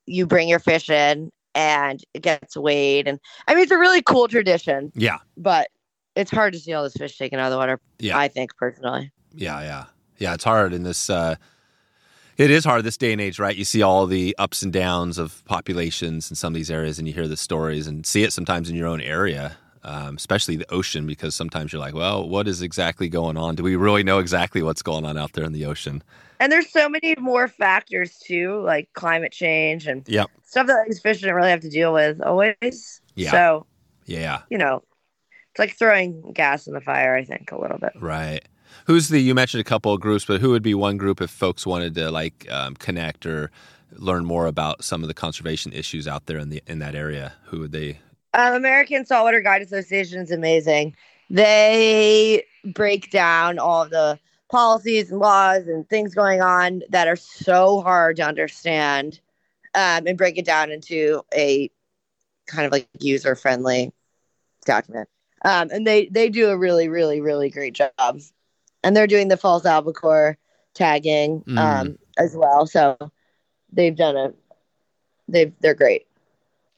[0.06, 3.06] you bring your fish in, and it gets weighed.
[3.08, 5.18] And I mean, it's a really cool tradition, Yeah.
[5.36, 5.68] but
[6.16, 7.80] it's hard to see all this fish taken out of the water.
[7.98, 8.18] Yeah.
[8.18, 9.10] I think personally.
[9.34, 9.84] Yeah, yeah,
[10.18, 10.34] yeah.
[10.34, 11.10] It's hard in this.
[11.10, 11.36] Uh,
[12.36, 13.56] it is hard this day and age, right?
[13.56, 17.06] You see all the ups and downs of populations in some of these areas, and
[17.06, 20.70] you hear the stories and see it sometimes in your own area, um, especially the
[20.72, 23.54] ocean, because sometimes you're like, well, what is exactly going on?
[23.54, 26.02] Do we really know exactly what's going on out there in the ocean?
[26.40, 30.30] And there's so many more factors too, like climate change and Yep.
[30.44, 33.00] stuff that these fish didn't really have to deal with always.
[33.14, 33.30] Yeah.
[33.30, 33.66] So,
[34.06, 34.82] Yeah, you know,
[35.52, 37.94] it's like throwing gas in the fire, I think, a little bit.
[38.00, 38.42] right.
[38.86, 39.20] Who's the?
[39.20, 41.94] You mentioned a couple of groups, but who would be one group if folks wanted
[41.94, 43.50] to like um, connect or
[43.92, 47.34] learn more about some of the conservation issues out there in the in that area?
[47.46, 47.98] Who would they?
[48.34, 50.96] Um, American Saltwater Guide Association is amazing.
[51.30, 54.18] They break down all the
[54.50, 59.20] policies and laws and things going on that are so hard to understand
[59.74, 61.70] um, and break it down into a
[62.46, 63.92] kind of like user friendly
[64.64, 65.08] document.
[65.44, 68.20] Um, and they, they do a really, really, really great job.
[68.82, 70.38] And they're doing the false albacore
[70.74, 72.66] tagging um, as well.
[72.66, 72.96] So
[73.72, 74.32] they've done a,
[75.28, 76.06] they've, they're great.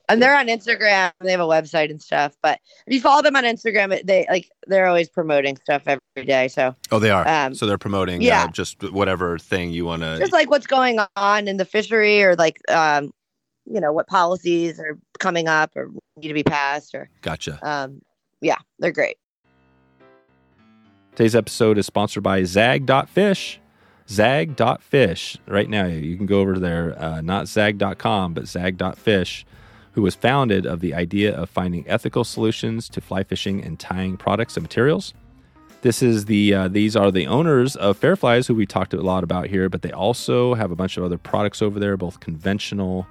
[0.09, 1.11] And they're on Instagram.
[1.21, 2.37] They have a website and stuff.
[2.43, 6.47] But if you follow them on Instagram, they like they're always promoting stuff every day.
[6.49, 7.27] So Oh, they are.
[7.27, 8.45] Um, so they're promoting yeah.
[8.45, 10.17] uh, just whatever thing you want to.
[10.19, 13.11] just like what's going on in the fishery, or like um,
[13.65, 17.59] you know, what policies are coming up or need to be passed, or Gotcha.
[17.69, 18.01] um,
[18.41, 19.17] yeah, they're great.
[21.17, 23.59] Today's episode is sponsored by Zag.fish.
[24.09, 25.39] Zag.fish.
[25.49, 29.47] Right now, you can go over there, uh, not Zag.com, but Zag.fish,
[29.97, 34.14] who was founded of the idea of finding ethical solutions to fly fishing and tying
[34.18, 35.14] products and materials.
[35.80, 39.24] This is the uh, these are the owners of Fairflies, who we talked a lot
[39.24, 43.07] about here, but they also have a bunch of other products over there, both conventional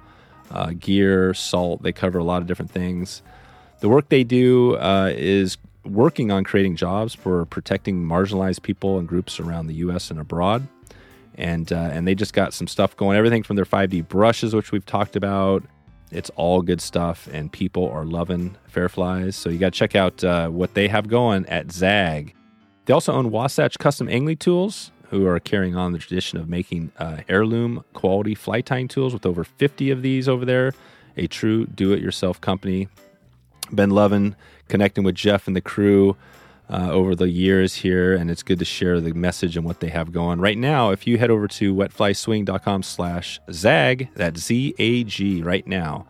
[0.52, 1.82] uh, gear, salt.
[1.82, 3.20] They cover a lot of different things.
[3.80, 9.08] The work they do uh, is working on creating jobs for protecting marginalized people and
[9.08, 10.08] groups around the U.S.
[10.12, 10.68] and abroad.
[11.34, 13.18] And uh, and they just got some stuff going.
[13.18, 15.64] Everything from their 5D brushes, which we've talked about.
[16.10, 19.34] It's all good stuff, and people are loving Fairflies.
[19.34, 22.34] So you got to check out uh, what they have going at Zag.
[22.84, 26.92] They also own Wasatch Custom Angling Tools, who are carrying on the tradition of making
[26.98, 30.72] uh, heirloom quality fly tying tools with over 50 of these over there.
[31.16, 32.88] A true do it yourself company.
[33.74, 34.36] Been loving
[34.68, 36.16] connecting with Jeff and the crew
[36.68, 39.88] uh, over the years here, and it's good to share the message and what they
[39.88, 40.40] have going.
[40.40, 46.06] Right now, if you head over to wetflyswing.com slash zag, that's Z-A-G right now,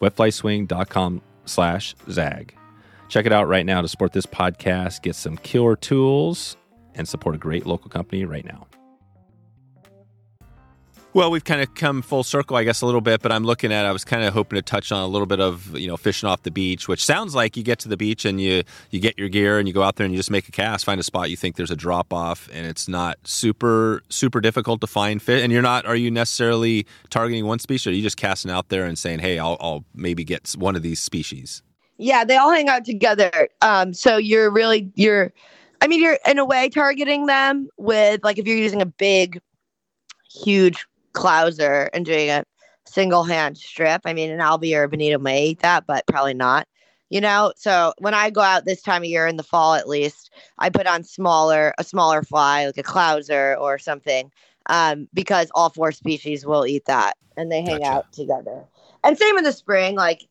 [0.00, 2.54] wetflyswing.com slash zag.
[3.08, 6.56] Check it out right now to support this podcast, get some killer tools,
[6.94, 8.67] and support a great local company right now.
[11.14, 13.72] Well, we've kind of come full circle, I guess, a little bit, but I'm looking
[13.72, 15.96] at, I was kind of hoping to touch on a little bit of, you know,
[15.96, 19.00] fishing off the beach, which sounds like you get to the beach and you, you
[19.00, 21.00] get your gear and you go out there and you just make a cast, find
[21.00, 24.86] a spot you think there's a drop off and it's not super, super difficult to
[24.86, 25.42] find fish.
[25.42, 28.68] And you're not, are you necessarily targeting one species or are you just casting out
[28.68, 31.62] there and saying, hey, I'll, I'll maybe get one of these species?
[31.96, 33.48] Yeah, they all hang out together.
[33.62, 35.32] Um, so you're really you're,
[35.80, 39.40] I mean, you're in a way targeting them with like if you're using a big,
[40.30, 40.84] huge
[41.18, 42.44] clouser and doing a
[42.86, 44.02] single hand strip.
[44.04, 46.68] I mean, an Albie or a Bonito may eat that, but probably not.
[47.10, 49.88] You know, so when I go out this time of year in the fall, at
[49.88, 54.30] least, I put on smaller a smaller fly like a clouser or something,
[54.66, 57.94] um, because all four species will eat that and they hang Gotcha.
[57.94, 58.64] out together.
[59.02, 60.28] And same in the spring, like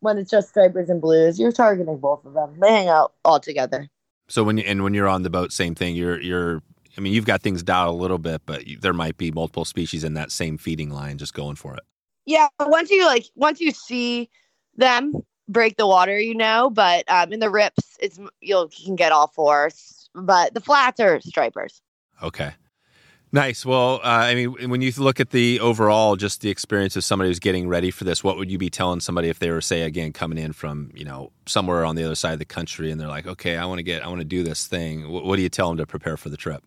[0.00, 2.56] when it's just stripers and blues, you're targeting both of them.
[2.58, 3.88] They hang out all together.
[4.28, 5.94] So when you, and when you're on the boat, same thing.
[5.94, 6.62] You're you're.
[6.98, 10.02] I mean, you've got things dialed a little bit, but there might be multiple species
[10.02, 11.84] in that same feeding line, just going for it.
[12.26, 14.28] Yeah, once you like once you see
[14.76, 15.14] them
[15.48, 16.70] break the water, you know.
[16.70, 19.70] But um, in the rips, it's you'll you can get all four.
[20.12, 21.80] But the flats are stripers.
[22.20, 22.50] Okay.
[23.30, 23.64] Nice.
[23.64, 27.30] Well, uh, I mean, when you look at the overall, just the experience of somebody
[27.30, 29.82] who's getting ready for this, what would you be telling somebody if they were, say,
[29.82, 33.00] again, coming in from you know somewhere on the other side of the country, and
[33.00, 35.08] they're like, okay, I want to get, I want to do this thing.
[35.08, 36.64] What, what do you tell them to prepare for the trip?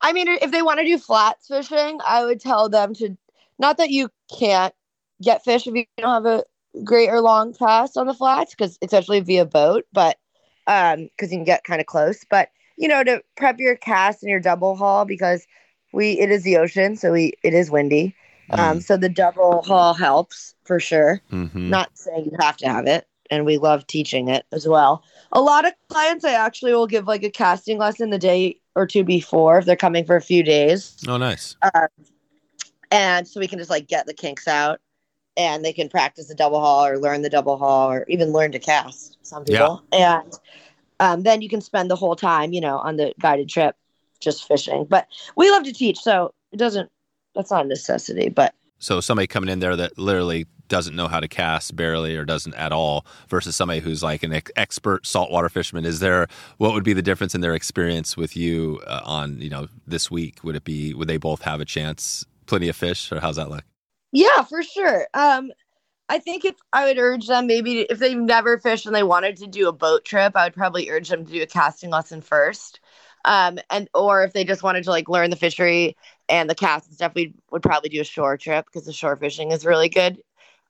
[0.00, 3.16] I mean, if they want to do flats fishing, I would tell them to
[3.58, 4.74] not that you can't
[5.22, 6.44] get fish if you don't have a
[6.84, 10.18] great or long cast on the flats, because especially via boat, but
[10.66, 12.24] um, because you can get kind of close.
[12.28, 15.46] But you know, to prep your cast and your double haul because
[15.92, 18.14] we it is the ocean, so we it is windy.
[18.50, 21.20] Um, so the double haul helps for sure.
[21.32, 21.70] Mm-hmm.
[21.70, 25.02] Not saying you have to have it, and we love teaching it as well.
[25.32, 28.86] A lot of clients, I actually will give like a casting lesson the day or
[28.86, 31.56] two before if they're coming for a few days, Oh, nice.
[32.90, 34.80] and so we can just like get the kinks out.
[35.38, 38.52] and they can practice the double haul or learn the double haul or even learn
[38.52, 39.18] to cast.
[39.22, 40.32] Some people, and
[40.98, 43.76] um, then you can spend the whole time, you know, on the guided trip
[44.18, 44.86] just fishing.
[44.88, 45.06] But
[45.36, 46.90] we love to teach, so it doesn't.
[47.34, 51.20] That's not a necessity, but So somebody coming in there that literally doesn't know how
[51.20, 55.48] to cast barely or doesn't at all versus somebody who's like an ex- expert saltwater
[55.48, 56.26] fisherman is there
[56.58, 60.10] what would be the difference in their experience with you uh, on you know this
[60.10, 63.36] week would it be would they both have a chance plenty of fish or how's
[63.36, 63.64] that look
[64.12, 65.06] Yeah, for sure.
[65.14, 65.52] Um,
[66.08, 69.36] I think if I would urge them, maybe if they've never fished and they wanted
[69.38, 72.20] to do a boat trip, I would probably urge them to do a casting lesson
[72.20, 72.80] first.
[73.24, 75.96] Um, and or if they just wanted to like learn the fishery
[76.28, 79.16] and the cast and stuff, we would probably do a shore trip because the shore
[79.16, 80.18] fishing is really good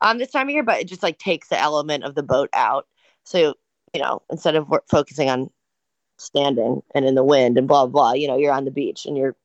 [0.00, 0.62] um this time of year.
[0.62, 2.86] But it just like takes the element of the boat out.
[3.24, 3.54] So
[3.94, 5.50] you know, instead of focusing on
[6.18, 9.16] standing and in the wind and blah blah, you know, you're on the beach and
[9.16, 9.36] you're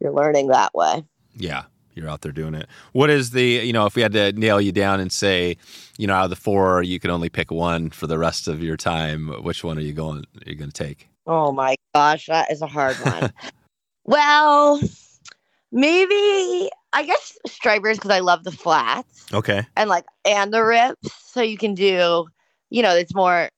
[0.00, 1.04] you're learning that way.
[1.34, 4.30] yeah you're out there doing it what is the you know if we had to
[4.34, 5.56] nail you down and say
[5.96, 8.62] you know out of the four you can only pick one for the rest of
[8.62, 12.26] your time which one are you going are you going to take Oh my gosh,
[12.26, 13.30] that is a hard one.
[14.04, 14.80] well,
[15.72, 21.12] maybe I guess stripers because I love the flats okay and like and the rips.
[21.30, 22.26] So you can do,
[22.70, 23.48] you know, it's more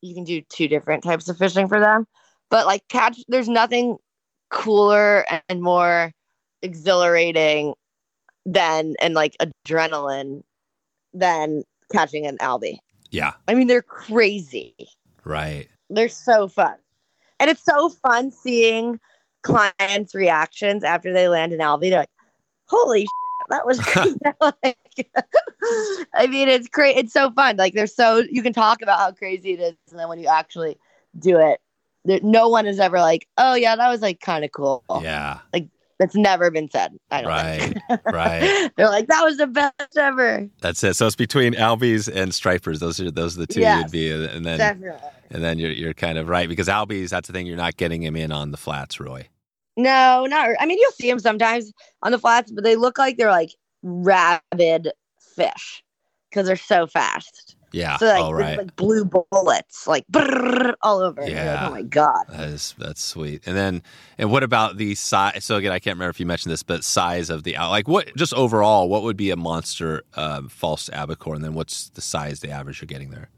[0.00, 2.06] you can do two different types of fishing for them.
[2.50, 3.98] But like catch, there's nothing
[4.50, 6.12] cooler and more
[6.62, 7.74] exhilarating
[8.46, 10.42] than and like adrenaline
[11.12, 11.62] than
[11.92, 12.78] catching an albie.
[13.10, 14.74] yeah I mean, they're crazy.
[15.24, 16.74] right They're so fun.
[17.40, 18.98] And it's so fun seeing
[19.42, 21.90] clients' reactions after they land in Albie.
[21.90, 22.10] They're like,
[22.66, 23.08] holy shit,
[23.50, 23.78] that was
[24.40, 24.76] like,
[26.14, 26.96] I mean, it's great.
[26.96, 27.56] It's so fun.
[27.56, 29.74] Like, they're so, you can talk about how crazy it is.
[29.90, 30.78] And then when you actually
[31.18, 31.60] do it,
[32.04, 34.84] there, no one is ever like, oh, yeah, that was like kind of cool.
[35.54, 35.68] yeah
[35.98, 36.96] That's never been said.
[37.10, 38.00] I don't right think.
[38.12, 40.48] right they're like, that was the best ever.
[40.60, 40.94] That's it.
[40.94, 42.78] So it's between Albies and Stripers.
[42.80, 43.82] Those are those are the two Yes.
[43.82, 45.08] you'd be, and then Definitely.
[45.30, 47.08] and then you're you're kind of right because Albies.
[47.08, 47.46] That's the thing.
[47.46, 49.26] You're not getting him in on the flats, Roy.
[49.76, 50.50] No, not.
[50.60, 51.72] I mean, you'll see him sometimes
[52.02, 53.50] on the flats, but they look like they're like
[53.82, 54.90] rabid
[55.36, 55.82] fish
[56.30, 57.56] because they're so fast.
[57.72, 57.96] Yeah.
[57.98, 58.58] So like, oh right.
[58.58, 61.20] like blue bullets, like brrrr, all over.
[61.20, 61.66] You're like, Yeah.
[61.68, 62.24] oh my god.
[62.30, 63.42] that is that's sweet.
[63.46, 63.82] And then
[64.16, 65.44] and what about the size?
[65.44, 68.14] So again, I can't remember if you mentioned this, but size of the like what
[68.16, 72.40] just overall, what would be a monster um, false albacore, and then what's the size,
[72.40, 73.28] the average you're getting there?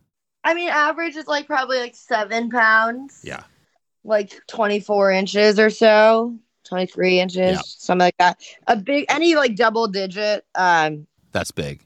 [0.44, 3.20] I mean, average is like probably like seven pounds.
[3.24, 3.42] Yeah.
[4.04, 7.60] Like 24 inches or so, 23 inches, Yeah.
[7.64, 8.38] something like that.
[8.66, 10.46] A big, any like double digit.
[10.54, 11.80] Um, That's big.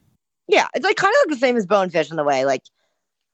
[0.48, 2.44] Yeah, it's like kind of like the same as bonefish in the way.
[2.44, 2.62] Like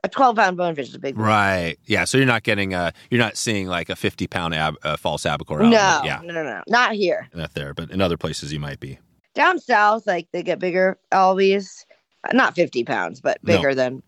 [0.05, 1.27] a 12 pound bonefish is a big one.
[1.27, 1.77] Right.
[1.87, 2.05] Yeah.
[2.05, 5.27] So you're not getting a you're not seeing like a 50 pound ab, uh, false
[5.27, 5.61] albacore.
[5.63, 6.01] No.
[6.05, 6.21] Yeah.
[6.25, 7.29] no, no, no, not here.
[7.35, 8.99] Not there, but in other places you might be.
[9.35, 11.85] down south, like they get bigger always,
[12.33, 13.57] not 50 pounds, but No.
[13.57, 14.03] bigger than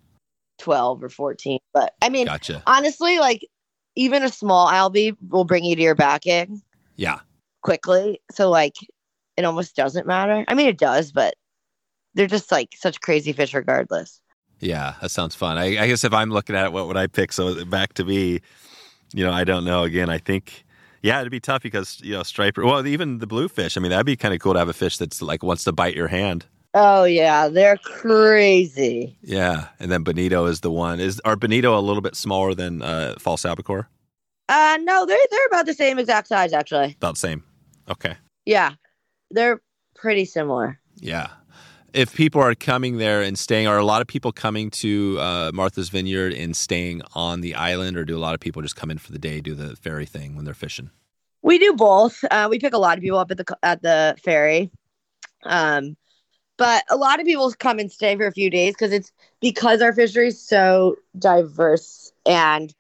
[0.59, 1.59] 12 or 14.
[1.75, 2.63] But I mean, Gotcha.
[2.67, 3.47] honestly, like
[3.97, 6.63] even a small albie will bring you to your backing
[6.97, 7.19] Yeah.
[7.63, 8.21] quickly.
[8.31, 8.77] So like
[9.37, 10.45] it almost doesn't matter.
[10.49, 11.35] I mean, it does, but
[12.15, 14.21] they're just like such crazy fish regardless.
[14.61, 15.59] Yeah, that sounds fun.
[15.59, 17.33] I, I guess if I'm looking at it, what would I pick?
[17.33, 18.41] So back to me,
[19.13, 19.83] you know, I don't know.
[19.83, 20.65] Again, I think,
[21.03, 22.65] yeah, it'd be tough because you know, striper.
[22.65, 23.77] Well, even the bluefish.
[23.77, 25.73] I mean, that'd be kind of cool to have a fish that's like wants to
[25.73, 26.47] bite your hand.
[26.75, 29.19] Oh yeah, they're crazy.
[29.23, 31.01] Yeah, and then bonito is the one.
[31.01, 33.89] Is are bonito a little bit smaller than uh, false albacore?
[34.49, 36.97] Uh no, they're they're about the same exact size actually.
[36.99, 37.45] About the same.
[37.91, 38.17] Okay.
[38.45, 38.73] Yeah.
[39.31, 39.61] They're
[39.95, 40.79] pretty similar.
[40.97, 41.29] Yeah.
[41.93, 45.51] If people are coming there and staying, are a lot of people coming to uh,
[45.53, 48.91] Martha's Vineyard and staying on the island, or do a lot of people just come
[48.91, 50.91] in for the day, do the ferry thing when they're fishing?
[51.43, 52.25] We do both.
[52.31, 54.71] Uh, we pick a lot of people up at the at the ferry,
[55.43, 55.97] um,
[56.57, 59.83] but a lot of people come and stay for a few days because it's because
[59.83, 62.73] our fishery is so diverse and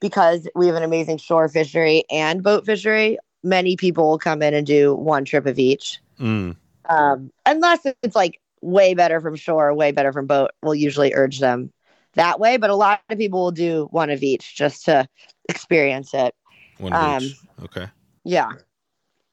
[0.00, 3.18] because we have an amazing shore fishery and boat fishery.
[3.44, 6.56] Many people will come in and do one trip of each, Mm.
[6.88, 10.50] um, unless it's like way better from shore, way better from boat.
[10.62, 11.72] We'll usually urge them
[12.14, 15.08] that way, but a lot of people will do one of each just to
[15.48, 16.34] experience it.
[16.78, 17.36] One of Um, each.
[17.64, 17.86] Okay.
[18.24, 18.52] Yeah.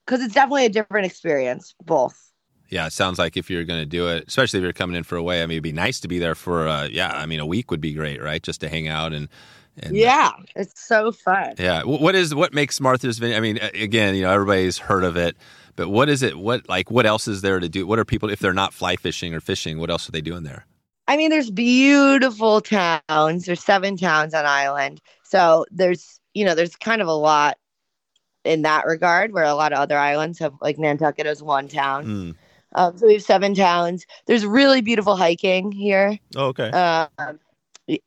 [0.06, 2.32] Because it's definitely a different experience, both.
[2.70, 5.04] Yeah, it sounds like if you're going to do it, especially if you're coming in
[5.04, 7.26] for a way, I mean, it'd be nice to be there for, uh, yeah, I
[7.26, 8.42] mean, a week would be great, right?
[8.42, 9.30] Just to hang out and,
[9.78, 10.32] and Yeah.
[10.56, 11.54] It's so fun.
[11.60, 11.84] yeah.
[11.84, 13.38] What is what makes Martha's Vineyard?
[13.38, 15.38] I mean, again, you know, everybody's heard of it,
[15.76, 16.38] but what is it?
[16.38, 17.86] What like what else is there to do?
[17.86, 19.80] What are people if they're not fly fishing or fishing?
[19.80, 20.66] What else are they doing there?
[21.08, 23.46] I mean, there's beautiful towns.
[23.46, 25.02] There's seven towns on island.
[25.24, 27.58] So there's, you know, there's kind of a lot
[28.44, 32.06] in that regard where a lot of other islands have, like Nantucket is one town.
[32.06, 32.36] Mm,
[32.74, 34.06] Um, so we have seven towns.
[34.26, 36.18] There's really beautiful hiking here.
[36.36, 36.70] Oh, okay.
[36.72, 37.40] Um,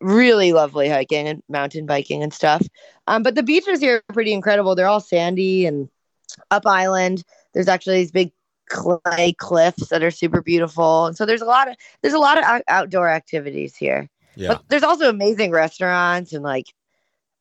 [0.00, 2.66] really lovely hiking and mountain biking and stuff.
[3.06, 4.74] Um, but the beaches here are pretty incredible.
[4.74, 5.88] They're all sandy and
[6.50, 7.22] up island.
[7.54, 8.32] There's actually these big
[8.68, 12.38] clay cliffs that are super beautiful, and so there's a lot of there's a lot
[12.38, 14.08] of out- outdoor activities here.
[14.36, 14.48] yeah.
[14.54, 16.66] But there's also amazing restaurants and like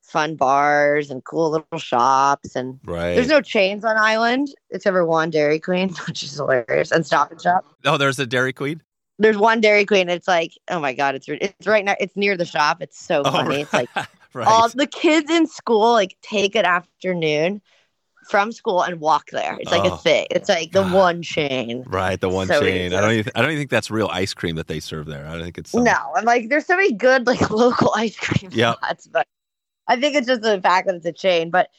[0.03, 3.13] fun bars and cool little shops and right.
[3.15, 7.31] there's no chains on island except for one Dairy Queen, which is hilarious, and Stop
[7.31, 7.65] and Shop.
[7.85, 8.81] oh, there's a Dairy Queen.
[9.19, 10.09] There's one Dairy Queen.
[10.09, 11.95] It's like, oh my god, it's it's right now.
[11.99, 12.81] It's near the shop.
[12.81, 13.61] It's so Oh, funny.
[13.61, 13.89] It's like
[14.33, 14.47] right.
[14.47, 17.61] all the kids in school like take an afternoon
[18.29, 19.57] from school and walk there.
[19.59, 20.27] It's like Oh, a thing.
[20.31, 20.93] It's like the God.
[20.93, 21.83] one chain.
[21.87, 22.19] right.
[22.19, 22.93] The one so chain.
[22.93, 23.11] I don't.
[23.13, 25.25] Even, I don't even think that's real ice cream that they serve there.
[25.27, 25.71] I don't think it's.
[25.71, 28.77] some- No, I'm like, there's so many good like local ice cream Yep.
[28.77, 29.25] spots, but
[29.87, 31.49] I think it's just the fact that it's a chain.
[31.49, 31.69] But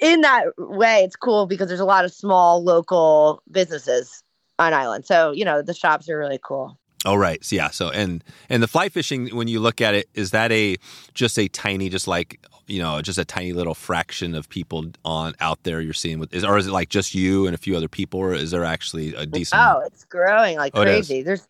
[0.00, 4.22] in that way, it's cool because there's a lot of small local businesses
[4.58, 5.04] on island.
[5.06, 6.78] So you know the shops are really cool.
[7.04, 7.70] Oh right, so, yeah.
[7.70, 10.76] So and and the fly fishing, when you look at it, is that a
[11.14, 15.34] just a tiny, just like you know, just a tiny little fraction of people on
[15.40, 17.76] out there you're seeing with, is or is it like just you and a few
[17.76, 19.60] other people, or is there actually a decent?
[19.60, 21.22] Oh, it's growing like Oh, crazy.
[21.22, 21.46] There's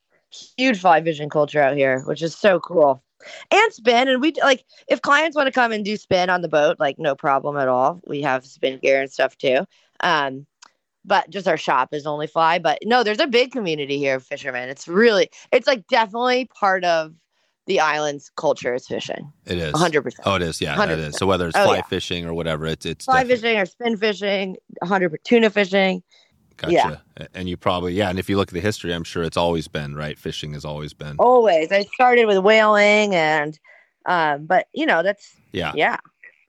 [0.57, 3.03] huge fly fishing culture out here, which is so cool.
[3.51, 6.49] And spin, and we like if clients want to come and do spin on the
[6.49, 8.01] boat, like no problem at all.
[8.07, 9.65] We have spin gear and stuff too.
[10.01, 10.47] Um,
[11.05, 12.59] but just our shop is only fly.
[12.59, 14.69] But no, there's a big community here of fishermen.
[14.69, 17.13] It's really, it's like definitely part of
[17.67, 19.33] the island's culture is fishing.
[19.47, 19.73] It is.
[19.73, 20.03] 100.
[20.03, 20.61] percent Oh, it is.
[20.61, 21.15] Yeah, it is.
[21.15, 21.19] 100%.
[21.19, 21.83] So whether it's Oh, fly yeah.
[21.83, 26.03] fishing or whatever, it's it's Fly definitely- fishing or spin fishing, 100 tuna fishing.
[26.57, 27.03] Gotcha.
[27.19, 27.27] yeah.
[27.35, 29.69] And you probably yeah, and if you look at the history, I'm sure it's always
[29.69, 30.19] been right.
[30.19, 31.17] Fishing has always been.
[31.19, 31.73] Always.
[31.73, 33.59] I started with whaling and,
[34.07, 35.73] um, but you know that's Yeah.
[35.75, 35.97] yeah,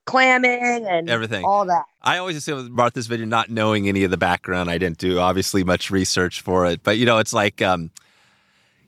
[0.05, 1.45] clamming and Everything.
[1.45, 1.85] all that.
[2.01, 5.19] I always assume with Martha's Vineyard, not knowing any of the background, I didn't do
[5.19, 6.83] obviously much research for it.
[6.83, 7.89] But you know, it's like, um,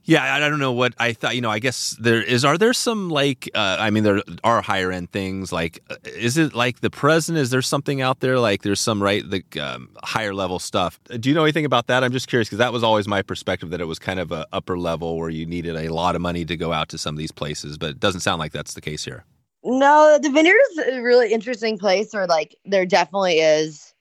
[0.05, 1.35] yeah, I, don't know what I thought.
[1.35, 2.45] You know, I guess there is.
[2.45, 3.49] Are there some like?
[3.55, 5.51] Uh, I mean, there are higher end things.
[5.51, 7.39] Like, uh, is it like the present?
[7.39, 10.99] Is there something out there like there's some right the um, higher level stuff?
[11.19, 12.03] Do you know anything about that?
[12.03, 14.45] I'm just curious because that was always my perspective that it was kind of a
[14.53, 17.19] upper level where you needed a lot of money to go out to some of
[17.19, 17.79] these places.
[17.79, 19.25] But it doesn't sound like that's the case here.
[19.63, 23.95] No, the vineyard is a really interesting place where like there definitely is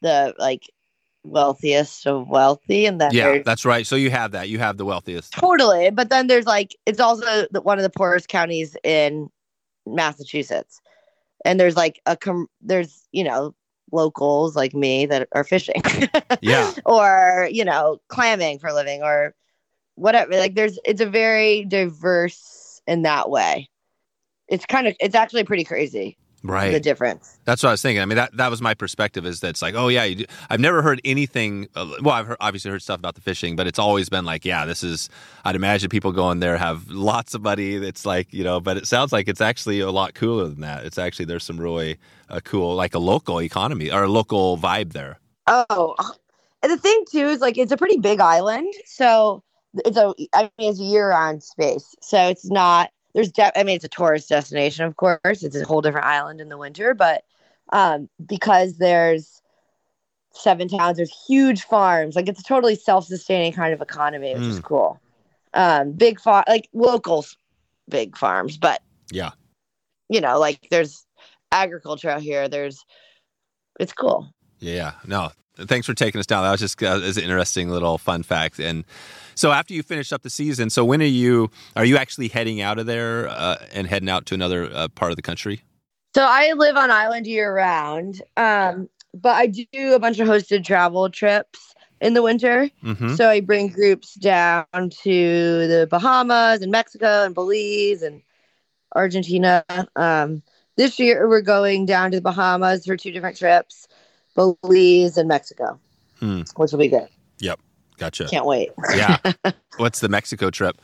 [0.00, 0.62] the like
[1.24, 3.86] wealthiest of wealthy and that Yeah, that's right.
[3.86, 4.48] So you have that.
[4.48, 5.32] You have the wealthiest.
[5.32, 9.28] totally but then there's like it's also the, one of the poorest counties in
[9.86, 10.80] massachusetts
[11.44, 13.54] and there's like a com- there's you know
[13.90, 15.82] locals like me that are fishing
[16.42, 16.72] Yeah.
[16.84, 19.34] or you know clamming for a living or
[19.94, 23.68] whatever like there's it's a very diverse in that way
[24.46, 26.70] it's kind of it's actually pretty crazy Right.
[26.70, 28.00] the difference That's what I was thinking.
[28.00, 29.26] I mean, that, that was my perspective.
[29.26, 30.24] Is that it's like, oh yeah.
[30.48, 31.68] I've never heard anything.
[31.74, 34.44] Uh, well, I've heard, obviously heard stuff about the fishing, but it's always been like,
[34.44, 35.10] yeah, this is.
[35.44, 37.74] I'd imagine people going there have lots of money.
[37.74, 40.84] It's like you know, but it sounds like it's actually a lot cooler than that.
[40.84, 44.92] It's actually there's some really uh, cool, like a local economy or a local vibe
[44.92, 45.18] there.
[45.46, 45.94] Oh,
[46.62, 49.42] and the thing too is like it's a pretty big island, so
[49.74, 53.76] it's a I mean it's a year-round space, so it's not there's de- I mean
[53.76, 55.42] it's a tourist destination, of course.
[55.42, 57.24] It's a whole different island in the winter, but
[57.72, 59.42] um, because there's
[60.32, 62.16] seven towns, there's huge farms.
[62.16, 65.00] Like it's a totally self-sustaining kind of economy, which is cool.
[65.54, 67.36] Um, big farm, like locals,
[67.88, 69.30] big farms, but Yeah.
[70.08, 71.06] you know, like there's
[71.50, 72.48] agriculture out here.
[72.48, 72.84] There's
[73.80, 74.32] it's cool.
[74.60, 74.92] Yeah.
[75.06, 75.30] No,
[75.66, 76.44] thanks for taking us down.
[76.44, 78.58] That was just uh, an interesting little fun fact.
[78.58, 78.84] And
[79.34, 82.60] so after you finish up the season, so when are you are you actually heading
[82.60, 85.62] out of there uh, and heading out to another uh, part of the country?
[86.14, 90.64] So I live on island year round, um, but I do a bunch of hosted
[90.64, 92.70] travel trips in the winter.
[92.82, 93.14] Mm-hmm.
[93.14, 98.22] So I bring groups down to the Bahamas and Mexico and Belize and
[98.94, 99.64] Argentina.
[99.96, 100.42] Um,
[100.76, 103.88] this year we're going down to the Bahamas for two different trips,
[104.38, 105.78] Belize and Mexico,
[106.20, 106.42] Hmm.
[106.56, 107.08] which will be good.
[107.40, 107.58] Yep.
[107.96, 108.26] Gotcha.
[108.28, 108.70] Can't wait.
[108.94, 109.18] Yeah.
[109.78, 110.80] What's the Mexico trip?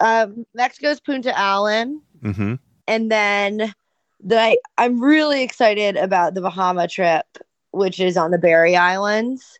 [0.00, 2.00] Um, Mexico's Punta Allen.
[2.22, 2.54] Mm-hmm.
[2.88, 3.74] and then
[4.22, 7.26] the I'm really excited about the Bahama trip,
[7.72, 9.58] which is on the Berry Islands,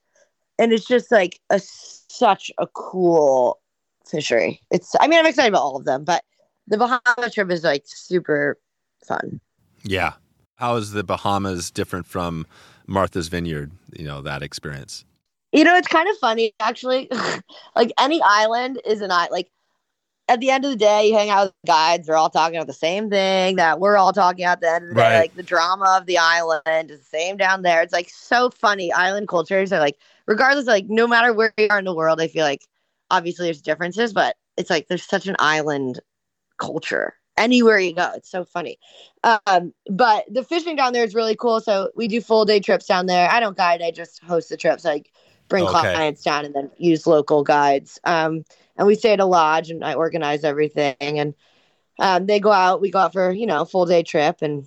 [0.59, 3.61] and it's just like a such a cool
[4.07, 4.63] fishery.
[4.71, 6.25] It's I mean I'm excited about all of them, but
[6.67, 8.57] the Bahama trip is like super
[9.07, 9.41] fun.
[9.83, 10.15] Yeah.
[10.57, 12.47] How is the Bahamas different from
[12.87, 13.72] Martha's Vineyard?
[13.97, 15.05] You know that experience.
[15.53, 17.09] You know, it's kind of funny actually.
[17.76, 19.30] like any island is an island.
[19.32, 19.51] Like
[20.28, 22.07] at the end of the day, you hang out with guides.
[22.07, 24.55] They're all talking about the same thing that we're all talking about.
[24.59, 25.11] At the end of the Right.
[25.12, 27.82] day, like the drama of the island is the same down there.
[27.82, 28.93] It's like so funny.
[28.93, 32.28] Island cultures are like regardless, like no matter where you are in the world, I
[32.28, 32.66] feel like
[33.11, 36.01] obviously there's differences, but it's like there's such an island
[36.59, 38.11] culture anywhere you go.
[38.14, 38.78] It's so funny.
[39.22, 41.61] Um, but the fishing down there is really cool.
[41.61, 43.30] So we do full day trips down there.
[43.30, 44.85] I don't guide, I just host the trips.
[44.85, 45.11] Like
[45.49, 45.93] bring Okay.
[45.93, 47.99] clients down and then use local guides.
[48.05, 48.45] Um,
[48.76, 50.95] and we stay at a lodge and I organize everything.
[51.01, 51.35] And
[51.99, 54.66] um, they go out, we go out for, you know, full day trip and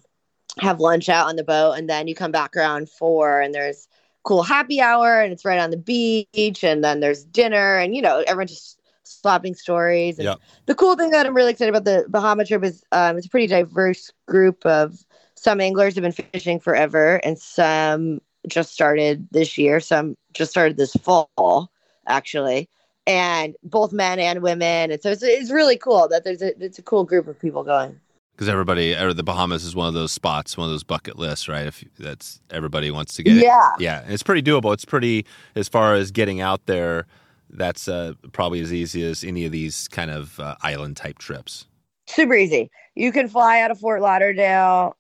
[0.60, 1.74] have lunch out on the boat.
[1.74, 3.88] And then you come back around four and there's
[4.24, 6.64] cool happy hour and it's right on the beach.
[6.64, 8.77] And then there's dinner and, you know, everyone just
[9.08, 10.20] swapping stories.
[10.20, 10.40] And Yep.
[10.66, 13.30] the cool thing that I'm really excited about the Bahama trip is um, it's a
[13.30, 15.04] pretty diverse group of
[15.36, 19.80] some anglers have been fishing forever and some just started this year.
[19.80, 21.72] Some just started this fall,
[22.08, 22.70] actually.
[23.06, 24.92] And both men and women.
[24.92, 27.64] And so it's, it's really cool that there's a, it's a cool group of people
[27.64, 28.00] going.
[28.34, 31.48] Because everybody, or the Bahamas is one of those spots, one of those bucket lists,
[31.48, 31.66] right?
[31.66, 33.44] If that's everybody wants to get it.
[33.44, 33.70] Yeah.
[33.80, 34.74] Yeah, and it's pretty doable.
[34.74, 37.08] It's pretty as far as getting out there.
[37.50, 41.66] That's uh, probably as easy as any of these kind of uh, island type trips.
[42.08, 42.70] super easy.
[42.96, 44.96] You can fly out of Fort Lauderdale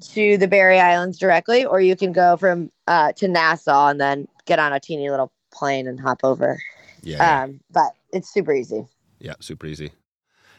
[0.00, 4.26] to the Berry Islands directly, or you can go from uh, to Nassau and then
[4.46, 6.60] get on a teeny little plane and hop over.
[7.02, 8.86] Yeah, yeah, Um, but it's super easy.
[9.20, 9.92] yeah, super easy.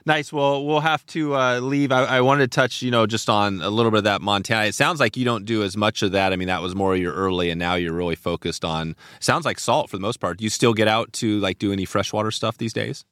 [0.07, 0.31] Nice.
[0.31, 1.91] Well, we'll have to uh, leave.
[1.91, 4.67] I, I wanted to touch, you know, just on a little bit of that Montana.
[4.67, 6.31] It sounds like you don't do as much of that.
[6.31, 8.95] I mean, that was more your early, and now you're really focused on.
[9.19, 10.37] Sounds like salt for the most part.
[10.37, 13.03] Do you still get out to like do any freshwater stuff these days?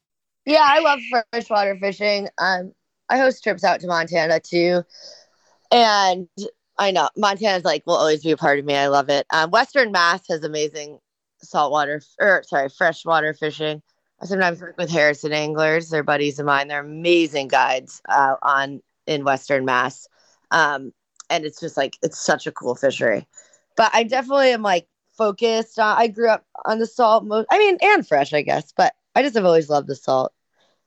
[0.46, 2.30] Yeah, I love freshwater fishing.
[2.38, 2.72] Um,
[3.10, 4.82] I host trips out to Montana too,
[5.70, 6.28] and
[6.78, 8.74] I know Montana's like will always be a part of me.
[8.74, 9.26] I love it.
[9.28, 10.98] Um, Western Mass has amazing
[11.42, 13.82] saltwater or sorry freshwater fishing.
[14.20, 15.90] I sometimes work with Harrison anglers.
[15.90, 16.68] They're buddies of mine.
[16.68, 20.08] They're amazing guides uh, on in Western Mass,
[20.50, 20.92] um,
[21.28, 23.26] and it's just like it's such a cool fishery.
[23.76, 25.98] But I definitely am like focused on.
[25.98, 27.24] I grew up on the salt.
[27.24, 28.72] Most, I mean, and fresh, I guess.
[28.76, 30.32] But I just have always loved the salt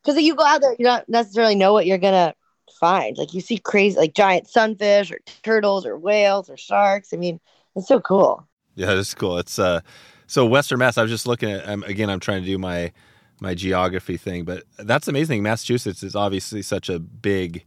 [0.04, 2.34] because you go out there, you don't necessarily know what you're gonna
[2.80, 3.18] find.
[3.18, 7.14] Like you see crazy, like giant sunfish or turtles or whales or sharks.
[7.14, 7.40] I mean,
[7.76, 8.48] it's so cool.
[8.76, 9.38] Yeah, that's cool.
[9.38, 9.82] It's uh,
[10.26, 10.98] so Western Mass.
[10.98, 11.68] I was just looking at.
[11.70, 12.92] Um, again, I'm trying to do my
[13.42, 15.44] my geography thing, but that's amazing.
[15.44, 17.66] Massachusetts is obviously such a big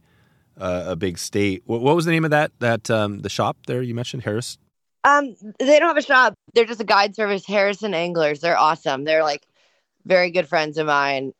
[0.57, 1.63] uh, a big state.
[1.65, 4.57] What, what was the name of that that um, the shop there you mentioned, Harris?
[5.03, 6.33] Um, they don't have a shop.
[6.53, 7.45] They're just a guide service.
[7.45, 8.39] Harrison Anglers.
[8.39, 9.03] They're awesome.
[9.03, 9.45] They're like
[10.05, 11.33] very good friends of mine,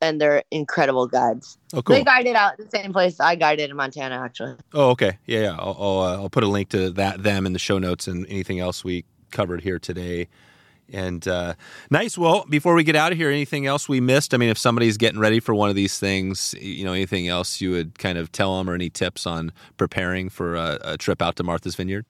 [0.00, 1.56] and they're incredible guides.
[1.72, 1.96] Oh, cool.
[1.96, 4.56] They guided out the same place I guided in Montana, actually.
[4.74, 5.18] Oh, okay.
[5.26, 5.56] Yeah, yeah.
[5.58, 8.26] I'll I'll, uh, I'll put a link to that them in the show notes and
[8.28, 10.28] anything else we covered here today.
[10.92, 11.54] And uh,
[11.90, 12.16] nice.
[12.16, 14.34] Well, before we get out of here, anything else we missed?
[14.34, 17.60] I mean, if somebody's getting ready for one of these things, you know, anything else
[17.60, 21.20] you would kind of tell them or any tips on preparing for a, a trip
[21.20, 22.06] out to Martha's Vineyard?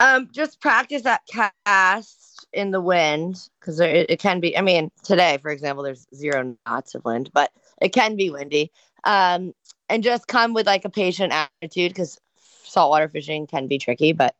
[0.00, 4.56] Um, just practice that cast in the wind because it, it can be.
[4.56, 7.50] I mean, today, for example, there's zero knots of wind, but
[7.80, 8.70] it can be windy.
[9.04, 9.52] Um,
[9.88, 12.18] and just come with like a patient attitude because
[12.64, 14.34] saltwater fishing can be tricky, but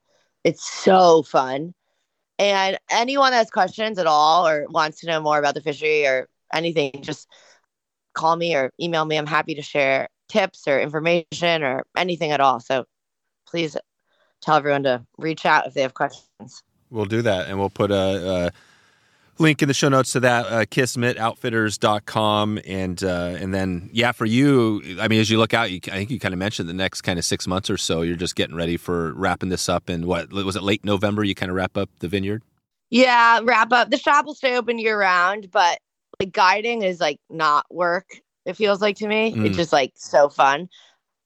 [0.45, 1.75] it's so fun.
[2.39, 6.07] And anyone that has questions at all or wants to know more about the fishery
[6.07, 7.29] or anything, just
[8.15, 9.17] call me or email me.
[9.17, 12.61] I'm happy to share tips or information or anything at all.
[12.61, 12.85] So
[13.47, 13.77] please
[14.41, 16.63] tell everyone to reach out if they have questions.
[16.91, 18.53] We'll do that, and we'll put a,
[19.41, 24.25] link in the show notes to that uh, kismetoutfitters.com and uh, and then yeah for
[24.25, 26.73] you i mean as you look out you, i think you kind of mentioned the
[26.75, 29.89] next kind of six months or so you're just getting ready for wrapping this up
[29.89, 32.43] and what was it late november you kind of wrap up the vineyard
[32.91, 33.91] Yeah, wrap up.
[33.91, 35.79] The shop will stay open year round, but
[36.21, 38.07] like guiding is like not work.
[38.47, 39.35] It feels like to me.
[39.35, 39.47] Mm.
[39.47, 40.69] It's just like so fun,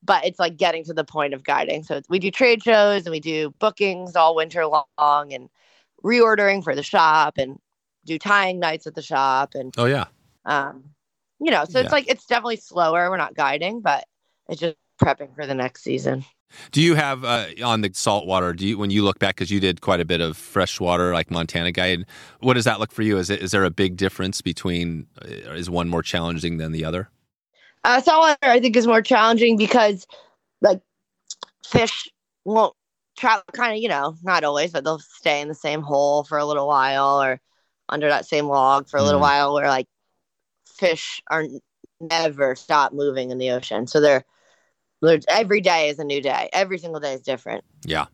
[0.03, 1.85] but it's like getting to the point of guiding.
[1.85, 5.49] So we do trade shows and we do bookings all winter long and
[6.05, 7.59] reordering for the shop and
[8.05, 10.07] do tying nights at the shop and oh yeah
[10.45, 10.85] um,
[11.41, 11.65] you know.
[11.65, 11.85] So Yeah.
[11.85, 13.11] it's like it's definitely slower.
[13.11, 14.05] We're not guiding, but
[14.49, 16.25] it's just prepping for the next season.
[16.71, 19.59] do you have uh, on the saltwater do you when you look back because you
[19.59, 22.05] did quite a bit of freshwater like montana guide
[22.41, 25.53] what does that look for you is it is there a big difference between uh,
[25.53, 27.09] is one more challenging than the other
[27.85, 30.07] Uh, saltwater, I think, is more challenging because,
[30.61, 30.81] like,
[31.67, 32.09] fish
[32.45, 32.75] won't
[33.19, 33.45] travel.
[33.55, 36.45] Kind of, you know, not always, but they'll stay in the same hole for a
[36.47, 37.41] little while or
[37.93, 39.29] under that same log for a little Mm.
[39.29, 39.55] while.
[39.55, 39.87] Where like
[40.67, 41.45] fish are
[42.01, 44.25] never stop moving in the ocean, so they're,
[45.01, 46.49] they're every day is a new day.
[46.53, 48.07] Every single day is different, yeah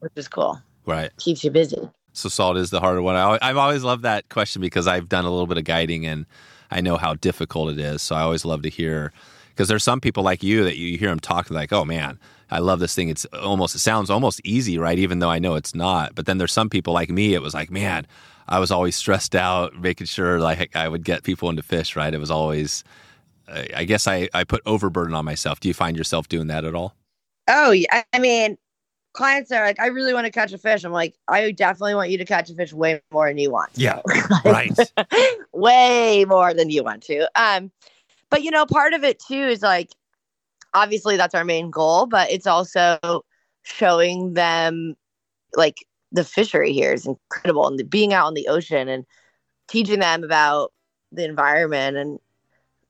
[0.00, 0.60] which is cool.
[0.84, 1.88] right Keeps you busy.
[2.12, 3.16] So salt is the harder one.
[3.16, 6.26] I, I've always loved that question because I've done a little bit of guiding and
[6.70, 8.02] I know how difficult it is.
[8.02, 9.12] So I always love to hear
[9.48, 12.18] because there's some people like you that you hear them talk like, oh man,
[12.50, 13.08] I love this thing.
[13.08, 14.98] It's almost, it sounds almost easy, right?
[14.98, 16.14] Even though I know it's not.
[16.14, 18.06] But then there's some people like me, it was like, man,
[18.48, 22.12] I was always stressed out, making sure like I would get people into fish, right?
[22.12, 22.84] It was always,
[23.48, 25.60] I guess I, I put overburden on myself.
[25.60, 26.94] Do you find yourself doing that at all?
[27.48, 28.02] Oh, yeah.
[28.12, 28.56] I mean,
[29.12, 30.84] clients are like, I really want to catch a fish.
[30.84, 33.70] I'm like, I definitely want you to catch a fish way more than you want.
[33.74, 34.00] Yeah.
[34.44, 34.76] right.
[35.52, 37.28] way more than you want to.
[37.34, 37.70] Um,
[38.30, 39.90] but you know, part of it too is like,
[40.74, 43.24] obviously that's our main goal, but it's also
[43.62, 44.96] showing them
[45.56, 49.04] like the fishery here is incredible and the, being out in the ocean and
[49.68, 50.72] teaching them about
[51.12, 52.18] the environment and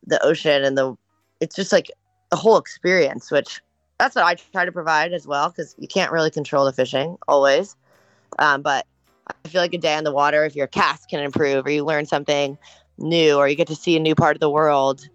[0.06, 0.94] the ocean and the
[1.40, 1.90] it's just like
[2.30, 3.60] a whole experience which
[3.98, 7.16] that's what I try to provide as well because you can't really control the fishing
[7.28, 7.76] always.
[8.38, 8.86] Um, but
[9.28, 11.84] I feel like a day on the water, if your cast can improve or you
[11.84, 12.58] learn something
[12.98, 15.08] new or you get to see a new part of the world,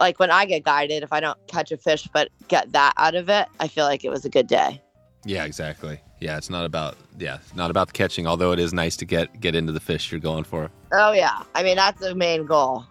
[0.00, 3.14] like when I get guided, if I don't catch a fish but get that out
[3.14, 4.81] of it, I feel like it was a good day.
[5.24, 6.00] Yeah, exactly.
[6.20, 9.40] Yeah, it's not about yeah, not about the catching, although it is nice to get
[9.40, 10.70] get into the fish you're going for.
[10.92, 11.42] Oh yeah.
[11.54, 12.84] I mean that's the main goal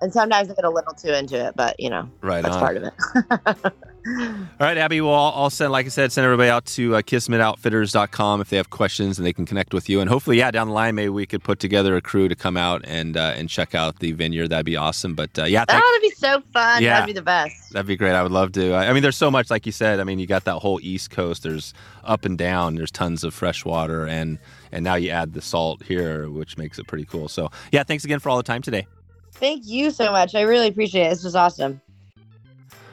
[0.00, 2.60] and sometimes I get a little too into it, but you know, right that's on.
[2.60, 3.72] part of it.
[4.08, 5.00] All right, Abbie.
[5.00, 8.70] Well, I'll, send, like I said, send everybody out to uh, kismetoutfitters.com if they have
[8.70, 10.00] questions and they can connect with you.
[10.00, 12.56] And hopefully, yeah, down the line, maybe we could put together a crew to come
[12.56, 14.48] out and uh, and check out the vineyard.
[14.48, 15.14] That'd be awesome.
[15.14, 16.82] But uh, yeah, that would be so fun.
[16.82, 17.72] Yeah, that'd be the best.
[17.72, 18.12] That'd be great.
[18.12, 18.74] I would love to.
[18.74, 20.00] I mean, there's so much, like you said.
[20.00, 21.42] I mean, you got that whole East Coast.
[21.42, 22.76] There's up and down.
[22.76, 24.38] There's tons of fresh water, and
[24.72, 27.28] and now you add the salt here, which makes it pretty cool.
[27.28, 28.86] So yeah, thanks again for all the time today.
[29.32, 30.34] Thank you so much.
[30.34, 31.10] I really appreciate it.
[31.10, 31.80] This was awesome.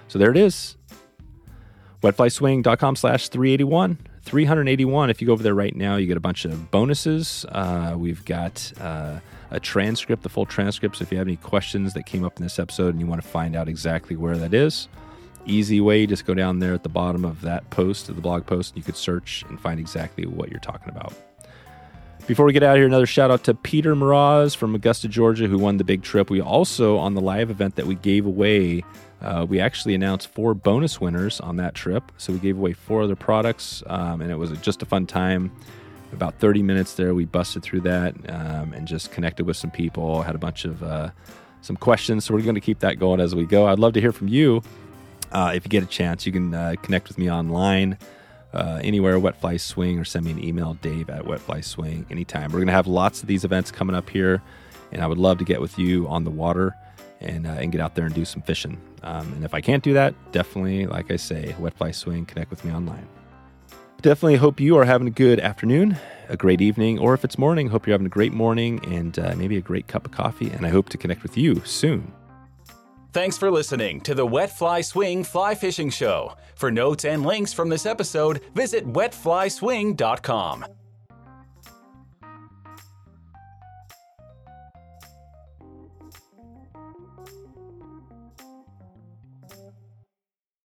[0.08, 0.78] So there it is.
[2.06, 3.98] Wetflyswing.com slash 381.
[4.22, 5.10] 381.
[5.10, 7.48] If you go over there right now, you get a bunch of bonuses.
[7.50, 10.98] Uh, we've got uh, a transcript, the full transcript.
[10.98, 13.24] So if you have any questions that came up in this episode and you want
[13.24, 14.88] to find out exactly where that is,
[15.48, 18.46] easy way, just go down there at the bottom of that post, of the blog
[18.46, 21.12] post, and you could search and find exactly what you're talking about.
[22.28, 25.46] Before we get out of here, another shout out to Peter Mraz from Augusta, Georgia,
[25.46, 26.32] who won the big trip.
[26.32, 28.84] We also, on the live event that we gave away,
[29.22, 32.12] uh, we actually announced four bonus winners on that trip.
[32.18, 35.52] So we gave away four other products, um, and it was just a fun time.
[36.14, 40.24] About 30 minutes there, we busted through that um, and just connected with some people.
[40.24, 41.12] Had a bunch of uh,
[41.62, 43.68] some questions, so we're going to keep that going as we go.
[43.68, 44.64] I'd love to hear from you.
[45.32, 48.00] Uh, if you get a chance, you can uh, connect with me online
[48.56, 52.52] uh, anywhere, Wetfly Swing, or send me an email, dave at Wet Fly Swing, anytime.
[52.52, 54.42] We're going to have lots of these events coming up here,
[54.92, 56.76] and I would love to get with you on the water
[57.20, 58.80] and, uh, and get out there and do some fishing.
[59.04, 62.50] Um, and if I can't do that, definitely, like I say, Wet Fly Swing, connect
[62.50, 63.08] with me online.
[64.02, 65.98] Definitely hope you are having a good afternoon,
[66.30, 69.34] a great evening, or if it's morning, hope you're having a great morning and uh,
[69.36, 70.50] maybe a great cup of coffee.
[70.50, 72.12] And I hope to connect with you soon.
[73.16, 76.34] Thanks for listening to the Wet Fly Swing Fly Fishing Show.
[76.56, 80.66] For notes and links from this episode, visit wetflyswing.com.